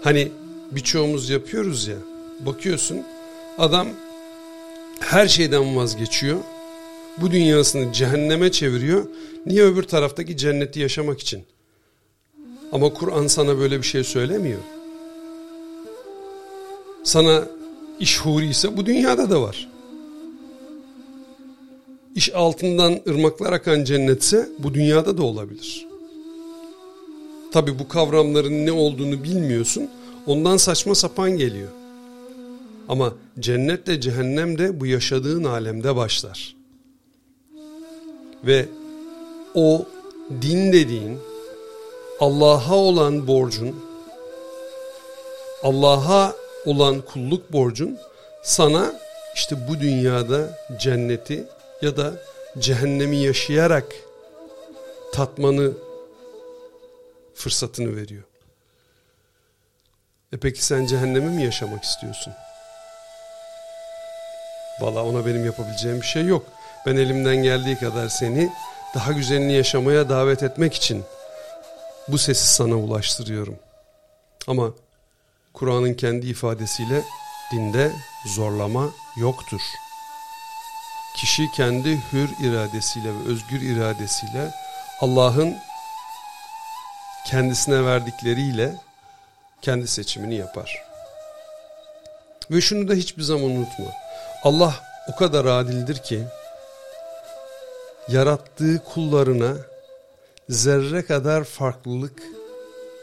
Hani 0.02 0.32
birçoğumuz 0.72 1.30
yapıyoruz 1.30 1.88
ya, 1.88 1.96
bakıyorsun 2.40 3.04
Adam 3.60 3.88
her 5.00 5.28
şeyden 5.28 5.76
vazgeçiyor. 5.76 6.38
Bu 7.18 7.30
dünyasını 7.30 7.92
cehenneme 7.92 8.52
çeviriyor. 8.52 9.06
Niye 9.46 9.62
öbür 9.62 9.82
taraftaki 9.82 10.36
cenneti 10.36 10.80
yaşamak 10.80 11.20
için? 11.20 11.44
Ama 12.72 12.92
Kur'an 12.92 13.26
sana 13.26 13.58
böyle 13.58 13.78
bir 13.78 13.86
şey 13.86 14.04
söylemiyor. 14.04 14.60
Sana 17.04 17.44
iş 18.00 18.20
huri 18.20 18.48
ise 18.48 18.76
bu 18.76 18.86
dünyada 18.86 19.30
da 19.30 19.42
var. 19.42 19.69
İş 22.14 22.34
altından 22.34 23.00
ırmaklar 23.08 23.52
akan 23.52 23.84
cennetse 23.84 24.48
bu 24.58 24.74
dünyada 24.74 25.18
da 25.18 25.22
olabilir. 25.22 25.86
Tabi 27.52 27.78
bu 27.78 27.88
kavramların 27.88 28.66
ne 28.66 28.72
olduğunu 28.72 29.24
bilmiyorsun. 29.24 29.90
Ondan 30.26 30.56
saçma 30.56 30.94
sapan 30.94 31.30
geliyor. 31.30 31.68
Ama 32.88 33.12
cennetle 33.40 34.00
cehennem 34.00 34.58
de 34.58 34.80
bu 34.80 34.86
yaşadığın 34.86 35.44
alemde 35.44 35.96
başlar. 35.96 36.56
Ve 38.44 38.68
o 39.54 39.84
din 40.42 40.72
dediğin 40.72 41.18
Allah'a 42.20 42.74
olan 42.74 43.26
borcun 43.26 43.76
Allah'a 45.62 46.34
olan 46.66 47.00
kulluk 47.00 47.52
borcun 47.52 47.98
sana 48.42 48.92
işte 49.34 49.56
bu 49.68 49.80
dünyada 49.80 50.58
cenneti 50.80 51.44
ya 51.82 51.96
da 51.96 52.12
cehennemi 52.58 53.16
yaşayarak 53.16 53.94
tatmanı 55.12 55.72
fırsatını 57.34 57.96
veriyor. 57.96 58.22
E 60.32 60.36
peki 60.36 60.64
sen 60.64 60.86
cehennemi 60.86 61.30
mi 61.30 61.44
yaşamak 61.44 61.84
istiyorsun? 61.84 62.32
Valla 64.80 65.04
ona 65.04 65.26
benim 65.26 65.44
yapabileceğim 65.44 66.00
bir 66.00 66.06
şey 66.06 66.26
yok. 66.26 66.46
Ben 66.86 66.96
elimden 66.96 67.36
geldiği 67.36 67.78
kadar 67.78 68.08
seni 68.08 68.52
daha 68.94 69.12
güzelini 69.12 69.52
yaşamaya 69.52 70.08
davet 70.08 70.42
etmek 70.42 70.74
için 70.74 71.04
bu 72.08 72.18
sesi 72.18 72.46
sana 72.46 72.74
ulaştırıyorum. 72.74 73.56
Ama 74.46 74.72
Kur'an'ın 75.52 75.94
kendi 75.94 76.26
ifadesiyle 76.26 77.02
dinde 77.52 77.92
zorlama 78.26 78.90
yoktur. 79.16 79.60
Kişi 81.20 81.50
kendi 81.50 81.98
hür 82.12 82.28
iradesiyle 82.40 83.08
ve 83.08 83.28
özgür 83.28 83.60
iradesiyle 83.60 84.50
Allah'ın 85.00 85.56
kendisine 87.26 87.84
verdikleriyle 87.84 88.74
kendi 89.62 89.88
seçimini 89.88 90.34
yapar. 90.34 90.84
Ve 92.50 92.60
şunu 92.60 92.88
da 92.88 92.94
hiçbir 92.94 93.22
zaman 93.22 93.50
unutma. 93.50 93.84
Allah 94.42 94.74
o 95.12 95.16
kadar 95.16 95.44
adildir 95.44 95.96
ki 95.96 96.24
yarattığı 98.08 98.84
kullarına 98.84 99.54
zerre 100.48 101.06
kadar 101.06 101.44
farklılık 101.44 102.22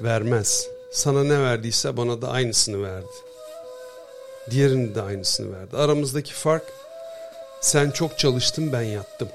vermez. 0.02 0.68
Sana 0.92 1.24
ne 1.24 1.42
verdiyse 1.42 1.98
bana 1.98 2.22
da 2.22 2.30
aynısını 2.30 2.84
verdi. 2.84 3.08
Diğerinin 4.52 4.96
de 4.96 5.02
aynısını 5.02 5.60
verdi. 5.60 5.78
Aramızdaki 5.78 6.34
fark 6.34 6.87
sen 7.62 7.92
çok 7.92 8.20
çalıştın 8.20 8.74
ben 8.74 8.82
yattım. 8.82 9.30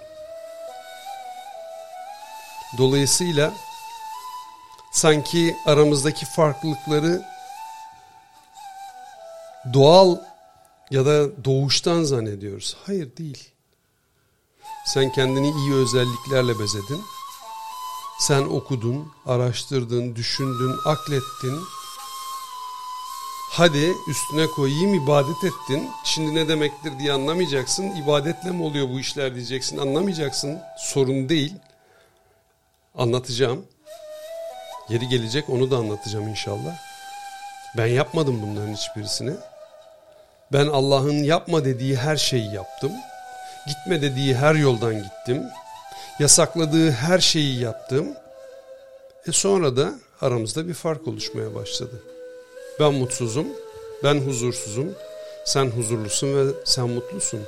Dolayısıyla 2.78 3.52
sanki 4.92 5.56
aramızdaki 5.66 6.26
farklılıkları 6.26 7.22
doğal 9.72 10.16
ya 10.90 11.06
da 11.06 11.44
doğuştan 11.44 12.02
zannediyoruz. 12.02 12.76
Hayır 12.86 13.16
değil. 13.16 13.50
Sen 14.86 15.12
kendini 15.12 15.50
iyi 15.50 15.74
özelliklerle 15.74 16.58
bezedin. 16.58 17.02
Sen 18.20 18.42
okudun, 18.42 19.12
araştırdın, 19.26 20.16
düşündün, 20.16 20.76
aklettin. 20.84 21.60
Hadi 23.54 23.94
üstüne 24.08 24.46
koyayım 24.46 24.94
ibadet 24.94 25.44
ettin. 25.44 25.90
Şimdi 26.04 26.34
ne 26.34 26.48
demektir 26.48 26.98
diye 26.98 27.12
anlamayacaksın. 27.12 27.84
İbadetle 27.84 28.50
mi 28.50 28.62
oluyor 28.62 28.88
bu 28.88 29.00
işler 29.00 29.34
diyeceksin. 29.34 29.78
Anlamayacaksın. 29.78 30.60
Sorun 30.78 31.28
değil. 31.28 31.54
Anlatacağım. 32.94 33.66
Yeri 34.88 35.08
gelecek 35.08 35.50
onu 35.50 35.70
da 35.70 35.76
anlatacağım 35.76 36.28
inşallah. 36.28 36.76
Ben 37.76 37.86
yapmadım 37.86 38.42
bunların 38.42 38.74
hiçbirisini. 38.74 39.34
Ben 40.52 40.66
Allah'ın 40.66 41.22
yapma 41.22 41.64
dediği 41.64 41.96
her 41.96 42.16
şeyi 42.16 42.54
yaptım. 42.54 42.92
Gitme 43.68 44.02
dediği 44.02 44.36
her 44.36 44.54
yoldan 44.54 44.94
gittim. 44.94 45.42
Yasakladığı 46.18 46.90
her 46.90 47.18
şeyi 47.18 47.60
yaptım. 47.60 48.06
E 49.26 49.32
sonra 49.32 49.76
da 49.76 49.92
aramızda 50.20 50.68
bir 50.68 50.74
fark 50.74 51.08
oluşmaya 51.08 51.54
başladı. 51.54 52.11
Ben 52.82 52.94
mutsuzum, 52.94 53.46
ben 54.04 54.26
huzursuzum, 54.26 54.86
sen 55.46 55.70
huzurlusun 55.70 56.36
ve 56.36 56.52
sen 56.64 56.90
mutlusun. 56.90 57.40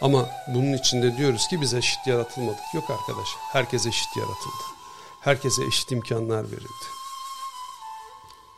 Ama 0.00 0.28
bunun 0.54 0.72
içinde 0.72 1.16
diyoruz 1.16 1.48
ki 1.48 1.60
biz 1.60 1.74
eşit 1.74 2.06
yaratılmadık. 2.06 2.74
Yok 2.74 2.90
arkadaş, 2.90 3.28
herkes 3.52 3.86
eşit 3.86 4.16
yaratıldı. 4.16 4.64
Herkese 5.20 5.64
eşit 5.64 5.92
imkanlar 5.92 6.44
verildi. 6.44 6.86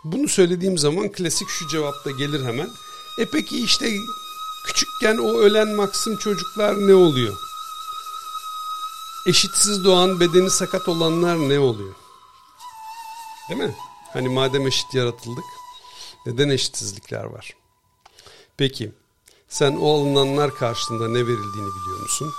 Bunu 0.05 0.29
söylediğim 0.29 0.79
zaman 0.79 1.13
klasik 1.13 1.49
şu 1.49 1.69
cevapta 1.69 2.11
gelir 2.11 2.47
hemen. 2.47 2.71
E 3.19 3.25
peki 3.33 3.65
işte 3.65 3.87
küçükken 4.67 5.19
o 5.19 5.39
ölen 5.39 5.69
maksım 5.69 6.17
çocuklar 6.17 6.89
ne 6.89 6.95
oluyor? 6.95 7.37
Eşitsiz 9.27 9.85
doğan 9.85 10.21
bedeni 10.21 10.51
sakat 10.51 10.89
olanlar 10.89 11.37
ne 11.37 11.59
oluyor? 11.59 11.95
Değil 13.49 13.61
mi? 13.61 13.75
Hani 14.13 14.29
madem 14.29 14.67
eşit 14.67 14.95
yaratıldık 14.95 15.45
neden 16.27 16.49
eşitsizlikler 16.49 17.25
var? 17.25 17.57
Peki 18.57 18.93
sen 19.49 19.77
o 19.77 19.95
alınanlar 19.95 20.55
karşısında 20.55 21.09
ne 21.09 21.19
verildiğini 21.19 21.71
biliyor 21.75 22.01
musun? 22.01 22.33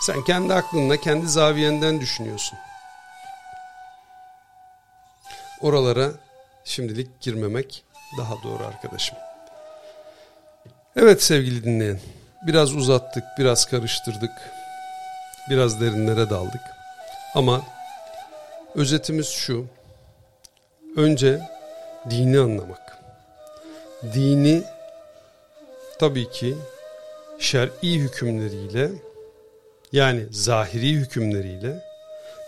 Sen 0.00 0.24
kendi 0.24 0.54
aklınla, 0.54 0.96
kendi 0.96 1.28
zaviyenden 1.28 2.00
düşünüyorsun. 2.00 2.58
Oralara 5.60 6.10
şimdilik 6.64 7.20
girmemek 7.20 7.84
daha 8.18 8.42
doğru 8.42 8.66
arkadaşım. 8.66 9.16
Evet 10.96 11.22
sevgili 11.22 11.64
dinleyen, 11.64 12.00
biraz 12.46 12.74
uzattık, 12.74 13.24
biraz 13.38 13.64
karıştırdık, 13.66 14.32
biraz 15.50 15.80
derinlere 15.80 16.30
daldık. 16.30 16.60
Ama 17.34 17.62
özetimiz 18.74 19.28
şu, 19.28 19.66
önce 20.96 21.40
dini 22.10 22.38
anlamak. 22.38 22.98
Dini 24.14 24.62
tabii 25.98 26.30
ki 26.30 26.56
şer'i 27.38 27.98
hükümleriyle 27.98 28.90
yani 29.92 30.26
zahiri 30.30 30.92
hükümleriyle 30.92 31.90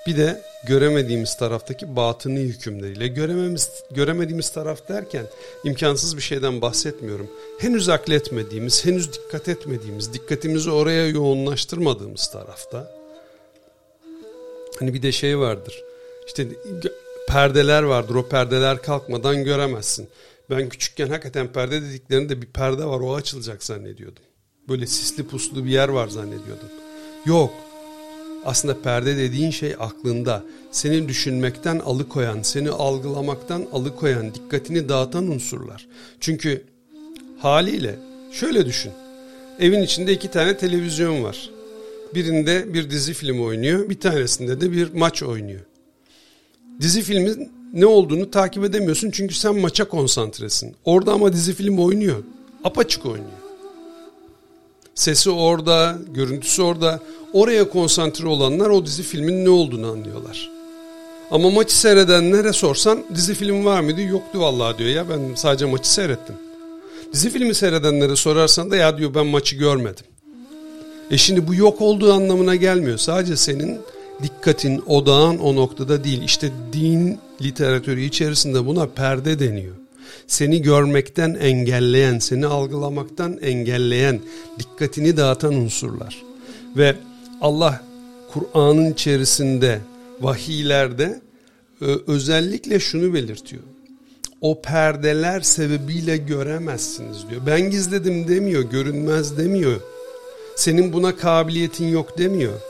bir 0.06 0.16
de 0.16 0.42
göremediğimiz 0.64 1.36
taraftaki 1.36 1.96
batını 1.96 2.38
hükümleriyle 2.38 3.08
görememiz, 3.08 3.70
göremediğimiz 3.90 4.50
taraf 4.50 4.88
derken 4.88 5.26
imkansız 5.64 6.16
bir 6.16 6.22
şeyden 6.22 6.62
bahsetmiyorum. 6.62 7.30
Henüz 7.58 7.88
akletmediğimiz, 7.88 8.84
henüz 8.84 9.12
dikkat 9.12 9.48
etmediğimiz, 9.48 10.12
dikkatimizi 10.12 10.70
oraya 10.70 11.08
yoğunlaştırmadığımız 11.08 12.30
tarafta. 12.30 13.02
Hani 14.78 14.94
bir 14.94 15.02
de 15.02 15.12
şey 15.12 15.38
vardır. 15.38 15.82
İşte 16.26 16.46
perdeler 17.32 17.82
vardır. 17.82 18.14
O 18.14 18.28
perdeler 18.28 18.82
kalkmadan 18.82 19.44
göremezsin. 19.44 20.08
Ben 20.50 20.68
küçükken 20.68 21.08
hakikaten 21.08 21.52
perde 21.52 21.82
dediklerinde 21.82 22.42
bir 22.42 22.46
perde 22.46 22.84
var 22.84 23.00
o 23.00 23.14
açılacak 23.14 23.64
zannediyordum. 23.64 24.22
Böyle 24.68 24.86
sisli 24.86 25.26
puslu 25.26 25.64
bir 25.64 25.70
yer 25.70 25.88
var 25.88 26.08
zannediyordum. 26.08 26.68
Yok 27.26 27.50
aslında 28.44 28.82
perde 28.82 29.16
dediğin 29.16 29.50
şey 29.50 29.74
aklında. 29.80 30.44
Seni 30.70 31.08
düşünmekten 31.08 31.78
alıkoyan, 31.78 32.42
seni 32.42 32.70
algılamaktan 32.70 33.66
alıkoyan, 33.72 34.34
dikkatini 34.34 34.88
dağıtan 34.88 35.30
unsurlar. 35.30 35.86
Çünkü 36.20 36.64
haliyle 37.38 37.98
şöyle 38.32 38.66
düşün. 38.66 38.92
Evin 39.60 39.82
içinde 39.82 40.12
iki 40.12 40.30
tane 40.30 40.56
televizyon 40.56 41.24
var. 41.24 41.50
Birinde 42.14 42.74
bir 42.74 42.90
dizi 42.90 43.14
film 43.14 43.42
oynuyor, 43.42 43.88
bir 43.88 44.00
tanesinde 44.00 44.60
de 44.60 44.72
bir 44.72 44.94
maç 44.94 45.22
oynuyor. 45.22 45.60
Dizi 46.80 47.02
filmin 47.02 47.52
ne 47.72 47.86
olduğunu 47.86 48.30
takip 48.30 48.64
edemiyorsun 48.64 49.10
çünkü 49.10 49.34
sen 49.34 49.56
maça 49.56 49.88
konsantresin. 49.88 50.76
Orada 50.84 51.12
ama 51.12 51.32
dizi 51.32 51.54
film 51.54 51.78
oynuyor. 51.78 52.22
Apaçık 52.64 53.06
oynuyor. 53.06 53.42
Sesi 54.94 55.30
orada, 55.30 55.98
görüntüsü 56.14 56.62
orada. 56.62 57.00
Oraya 57.32 57.68
konsantre 57.68 58.28
olanlar 58.28 58.70
o 58.70 58.86
dizi 58.86 59.02
filmin 59.02 59.44
ne 59.44 59.50
olduğunu 59.50 59.86
anlıyorlar. 59.86 60.50
Ama 61.30 61.50
maçı 61.50 61.78
seyredenlere 61.78 62.52
sorsan 62.52 63.04
dizi 63.14 63.34
film 63.34 63.64
var 63.64 63.80
mıydı? 63.80 64.00
Yoktu 64.00 64.40
vallahi 64.40 64.78
diyor 64.78 64.90
ya 64.90 65.08
ben 65.08 65.34
sadece 65.34 65.64
maçı 65.64 65.92
seyrettim. 65.92 66.34
Dizi 67.12 67.30
filmi 67.30 67.54
seyredenlere 67.54 68.16
sorarsan 68.16 68.70
da 68.70 68.76
ya 68.76 68.98
diyor 68.98 69.14
ben 69.14 69.26
maçı 69.26 69.56
görmedim. 69.56 70.04
E 71.10 71.18
şimdi 71.18 71.48
bu 71.48 71.54
yok 71.54 71.80
olduğu 71.80 72.12
anlamına 72.12 72.56
gelmiyor. 72.56 72.98
Sadece 72.98 73.36
senin 73.36 73.80
dikkatin, 74.22 74.82
odağın 74.86 75.38
o 75.38 75.56
noktada 75.56 76.04
değil. 76.04 76.22
İşte 76.22 76.50
din 76.72 77.18
literatürü 77.42 78.00
içerisinde 78.00 78.66
buna 78.66 78.86
perde 78.86 79.38
deniyor. 79.38 79.74
Seni 80.26 80.62
görmekten 80.62 81.34
engelleyen, 81.34 82.18
seni 82.18 82.46
algılamaktan 82.46 83.38
engelleyen, 83.42 84.20
dikkatini 84.58 85.16
dağıtan 85.16 85.54
unsurlar. 85.54 86.22
Ve 86.76 86.96
Allah 87.40 87.82
Kur'an'ın 88.32 88.92
içerisinde, 88.92 89.80
vahiylerde 90.20 91.20
e, 91.82 91.86
özellikle 92.06 92.80
şunu 92.80 93.14
belirtiyor. 93.14 93.62
O 94.40 94.62
perdeler 94.62 95.40
sebebiyle 95.40 96.16
göremezsiniz 96.16 97.28
diyor. 97.30 97.42
Ben 97.46 97.70
gizledim 97.70 98.28
demiyor, 98.28 98.62
görünmez 98.62 99.38
demiyor. 99.38 99.80
Senin 100.56 100.92
buna 100.92 101.16
kabiliyetin 101.16 101.88
yok 101.88 102.18
demiyor. 102.18 102.60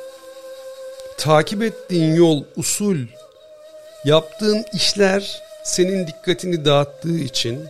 Takip 1.22 1.62
ettiğin 1.62 2.14
yol, 2.14 2.44
usul, 2.56 2.96
yaptığın 4.04 4.64
işler 4.74 5.42
senin 5.64 6.06
dikkatini 6.06 6.64
dağıttığı 6.64 7.18
için, 7.18 7.64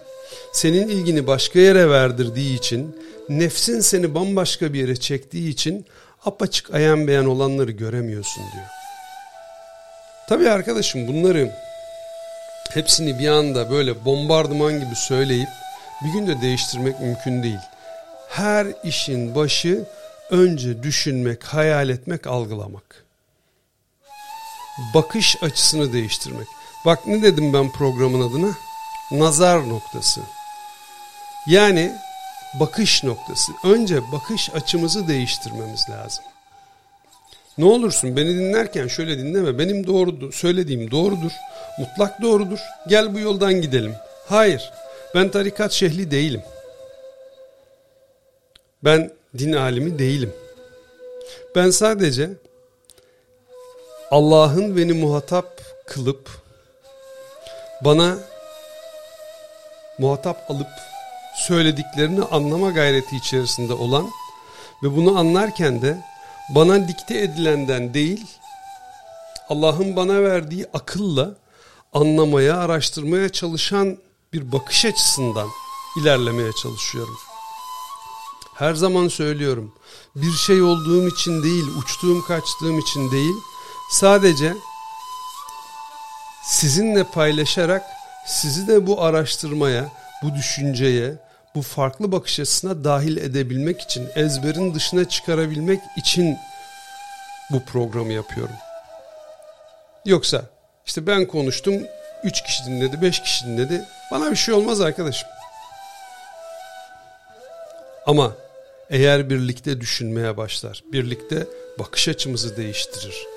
senin 0.53 0.89
ilgini 0.89 1.27
başka 1.27 1.59
yere 1.59 1.91
verdirdiği 1.91 2.59
için, 2.59 2.97
nefsin 3.29 3.81
seni 3.81 4.15
bambaşka 4.15 4.73
bir 4.73 4.79
yere 4.79 4.97
çektiği 4.97 5.49
için 5.49 5.87
apaçık 6.25 6.75
ayan 6.75 7.09
beyan 7.09 7.27
olanları 7.27 7.71
göremiyorsun 7.71 8.43
diyor. 8.53 8.67
Tabii 10.29 10.51
arkadaşım 10.51 11.09
bunları 11.09 11.53
hepsini 12.71 13.19
bir 13.19 13.29
anda 13.29 13.71
böyle 13.71 14.05
bombardıman 14.05 14.73
gibi 14.73 14.95
söyleyip 14.97 15.49
bir 16.05 16.13
günde 16.13 16.43
değiştirmek 16.43 17.01
mümkün 17.01 17.43
değil. 17.43 17.63
Her 18.29 18.67
işin 18.85 19.35
başı 19.35 19.85
önce 20.31 20.83
düşünmek, 20.83 21.45
hayal 21.45 21.89
etmek, 21.89 22.27
algılamak. 22.27 23.12
Bakış 24.95 25.43
açısını 25.43 25.93
değiştirmek. 25.93 26.47
Bak 26.87 27.07
ne 27.07 27.23
dedim 27.23 27.53
ben 27.53 27.73
programın 27.73 28.29
adına? 28.31 28.53
Nazar 29.11 29.69
noktası. 29.69 30.21
Yani 31.47 31.93
bakış 32.61 33.05
noktası. 33.05 33.53
Önce 33.65 34.13
bakış 34.13 34.51
açımızı 34.55 35.09
değiştirmemiz 35.09 35.91
lazım. 35.91 36.25
Ne 37.59 37.65
olursun 37.65 38.17
beni 38.17 38.29
dinlerken 38.29 38.89
şöyle 38.89 39.19
dinleme. 39.19 39.59
Benim 39.59 39.87
doğrudur, 39.87 40.33
söylediğim 40.33 40.91
doğrudur. 40.91 41.33
Mutlak 41.79 42.23
doğrudur. 42.23 42.59
Gel 42.89 43.15
bu 43.15 43.19
yoldan 43.19 43.53
gidelim. 43.53 43.95
Hayır. 44.29 44.73
Ben 45.15 45.31
tarikat 45.31 45.73
şehli 45.73 46.11
değilim. 46.11 46.43
Ben 48.85 49.11
din 49.39 49.53
alimi 49.53 49.99
değilim. 49.99 50.33
Ben 51.57 51.71
sadece 51.71 52.31
Allah'ın 54.13 54.77
beni 54.77 54.93
muhatap 54.93 55.61
kılıp 55.87 56.31
bana 57.85 58.19
muhatap 59.99 60.51
alıp 60.51 60.69
söylediklerini 61.47 62.25
anlama 62.25 62.71
gayreti 62.71 63.17
içerisinde 63.17 63.73
olan 63.73 64.11
ve 64.83 64.97
bunu 64.97 65.19
anlarken 65.19 65.83
de 65.83 66.05
bana 66.55 66.89
dikte 66.89 67.19
edilenden 67.19 67.95
değil 67.95 68.27
Allah'ın 69.49 69.97
bana 69.97 70.23
verdiği 70.23 70.67
akılla 70.75 71.35
anlamaya, 71.93 72.57
araştırmaya 72.57 73.29
çalışan 73.29 73.99
bir 74.33 74.53
bakış 74.53 74.85
açısından 74.85 75.49
ilerlemeye 76.01 76.53
çalışıyorum. 76.63 77.17
Her 78.55 78.75
zaman 78.75 79.09
söylüyorum. 79.09 79.73
Bir 80.17 80.33
şey 80.33 80.63
olduğum 80.63 81.09
için 81.09 81.43
değil, 81.43 81.65
uçtuğum 81.79 82.25
kaçtığım 82.25 82.79
için 82.79 83.11
değil, 83.11 83.35
sadece 83.93 84.55
sizinle 86.43 87.05
paylaşarak 87.05 87.83
sizi 88.27 88.69
de 88.69 88.87
bu 88.87 89.03
araştırmaya, 89.03 89.89
bu 90.23 90.35
düşünceye, 90.35 91.15
bu 91.55 91.63
farklı 91.63 92.13
bakış 92.13 92.41
açısına 92.41 92.85
dahil 92.85 93.17
edebilmek 93.17 93.81
için, 93.81 94.09
ezberin 94.15 94.75
dışına 94.75 95.09
çıkarabilmek 95.09 95.81
için 95.97 96.39
bu 97.51 97.65
programı 97.65 98.13
yapıyorum. 98.13 98.55
Yoksa 100.05 100.43
işte 100.87 101.07
ben 101.07 101.27
konuştum, 101.27 101.75
3 102.25 102.43
kişi 102.43 102.65
dinledi, 102.65 103.03
5 103.03 103.23
kişi 103.23 103.47
dinledi. 103.47 103.85
Bana 104.11 104.31
bir 104.31 104.37
şey 104.37 104.55
olmaz 104.55 104.81
arkadaşım. 104.81 105.29
Ama 108.07 108.33
eğer 108.91 109.31
birlikte 109.31 109.81
düşünmeye 109.81 110.37
başlar, 110.37 110.83
birlikte 110.93 111.47
bakış 111.79 112.09
açımızı 112.09 112.57
değiştirir, 112.57 113.32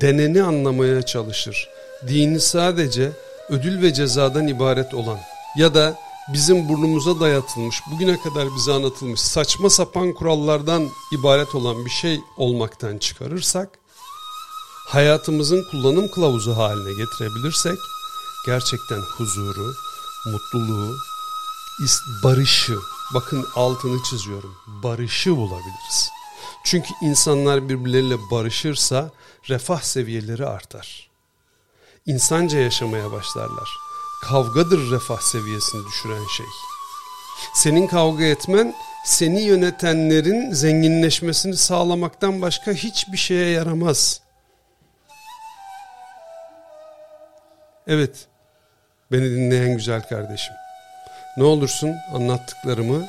deneni 0.00 0.42
anlamaya 0.42 1.02
çalışır, 1.02 1.68
dini 2.08 2.40
sadece 2.40 3.12
ödül 3.48 3.82
ve 3.82 3.94
cezadan 3.94 4.48
ibaret 4.48 4.94
olan 4.94 5.18
ya 5.56 5.74
da 5.74 5.98
bizim 6.32 6.68
burnumuza 6.68 7.20
dayatılmış, 7.20 7.80
bugüne 7.90 8.20
kadar 8.20 8.48
bize 8.56 8.72
anlatılmış 8.72 9.20
saçma 9.20 9.70
sapan 9.70 10.12
kurallardan 10.12 10.88
ibaret 11.12 11.54
olan 11.54 11.84
bir 11.84 11.90
şey 11.90 12.20
olmaktan 12.36 12.98
çıkarırsak, 12.98 13.78
hayatımızın 14.86 15.64
kullanım 15.70 16.10
kılavuzu 16.10 16.56
haline 16.56 16.90
getirebilirsek, 16.90 17.78
gerçekten 18.46 19.00
huzuru, 19.00 19.74
mutluluğu, 20.26 20.96
barışı, 22.24 22.78
bakın 23.14 23.46
altını 23.54 24.02
çiziyorum, 24.02 24.56
barışı 24.66 25.36
bulabiliriz. 25.36 26.17
Çünkü 26.64 26.88
insanlar 27.02 27.68
birbirleriyle 27.68 28.16
barışırsa 28.30 29.10
refah 29.48 29.80
seviyeleri 29.80 30.46
artar. 30.46 31.10
İnsanca 32.06 32.58
yaşamaya 32.58 33.12
başlarlar. 33.12 33.68
Kavgadır 34.22 34.90
refah 34.90 35.20
seviyesini 35.20 35.86
düşüren 35.86 36.26
şey. 36.36 36.46
Senin 37.54 37.86
kavga 37.86 38.24
etmen 38.24 38.74
seni 39.04 39.40
yönetenlerin 39.40 40.52
zenginleşmesini 40.52 41.56
sağlamaktan 41.56 42.42
başka 42.42 42.72
hiçbir 42.72 43.16
şeye 43.16 43.50
yaramaz. 43.50 44.20
Evet, 47.86 48.26
beni 49.12 49.30
dinleyen 49.30 49.76
güzel 49.76 50.08
kardeşim. 50.08 50.54
Ne 51.36 51.44
olursun 51.44 51.96
anlattıklarımı 52.14 53.06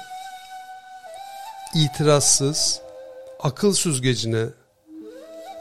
itirazsız, 1.76 2.82
akıl 3.40 3.74
süzgecine 3.74 4.46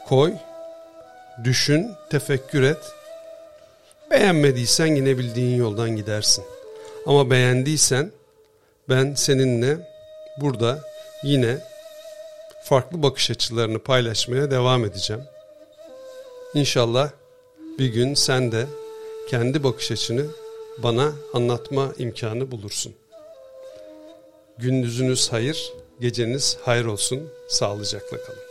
koy, 0.07 0.33
düşün, 1.43 1.91
tefekkür 2.09 2.63
et. 2.63 2.77
Beğenmediysen 4.11 4.95
yine 4.95 5.17
bildiğin 5.17 5.57
yoldan 5.57 5.95
gidersin. 5.95 6.43
Ama 7.05 7.29
beğendiysen 7.29 8.11
ben 8.89 9.13
seninle 9.13 9.77
burada 10.41 10.79
yine 11.23 11.57
farklı 12.63 13.03
bakış 13.03 13.31
açılarını 13.31 13.79
paylaşmaya 13.79 14.51
devam 14.51 14.85
edeceğim. 14.85 15.23
İnşallah 16.53 17.09
bir 17.79 17.87
gün 17.87 18.13
sen 18.13 18.51
de 18.51 18.65
kendi 19.29 19.63
bakış 19.63 19.91
açını 19.91 20.25
bana 20.77 21.11
anlatma 21.33 21.93
imkanı 21.97 22.51
bulursun. 22.51 22.95
Gündüzünüz 24.57 25.31
hayır, 25.31 25.73
geceniz 25.99 26.57
hayır 26.61 26.85
olsun. 26.85 27.29
Sağlıcakla 27.47 28.17
kalın. 28.17 28.48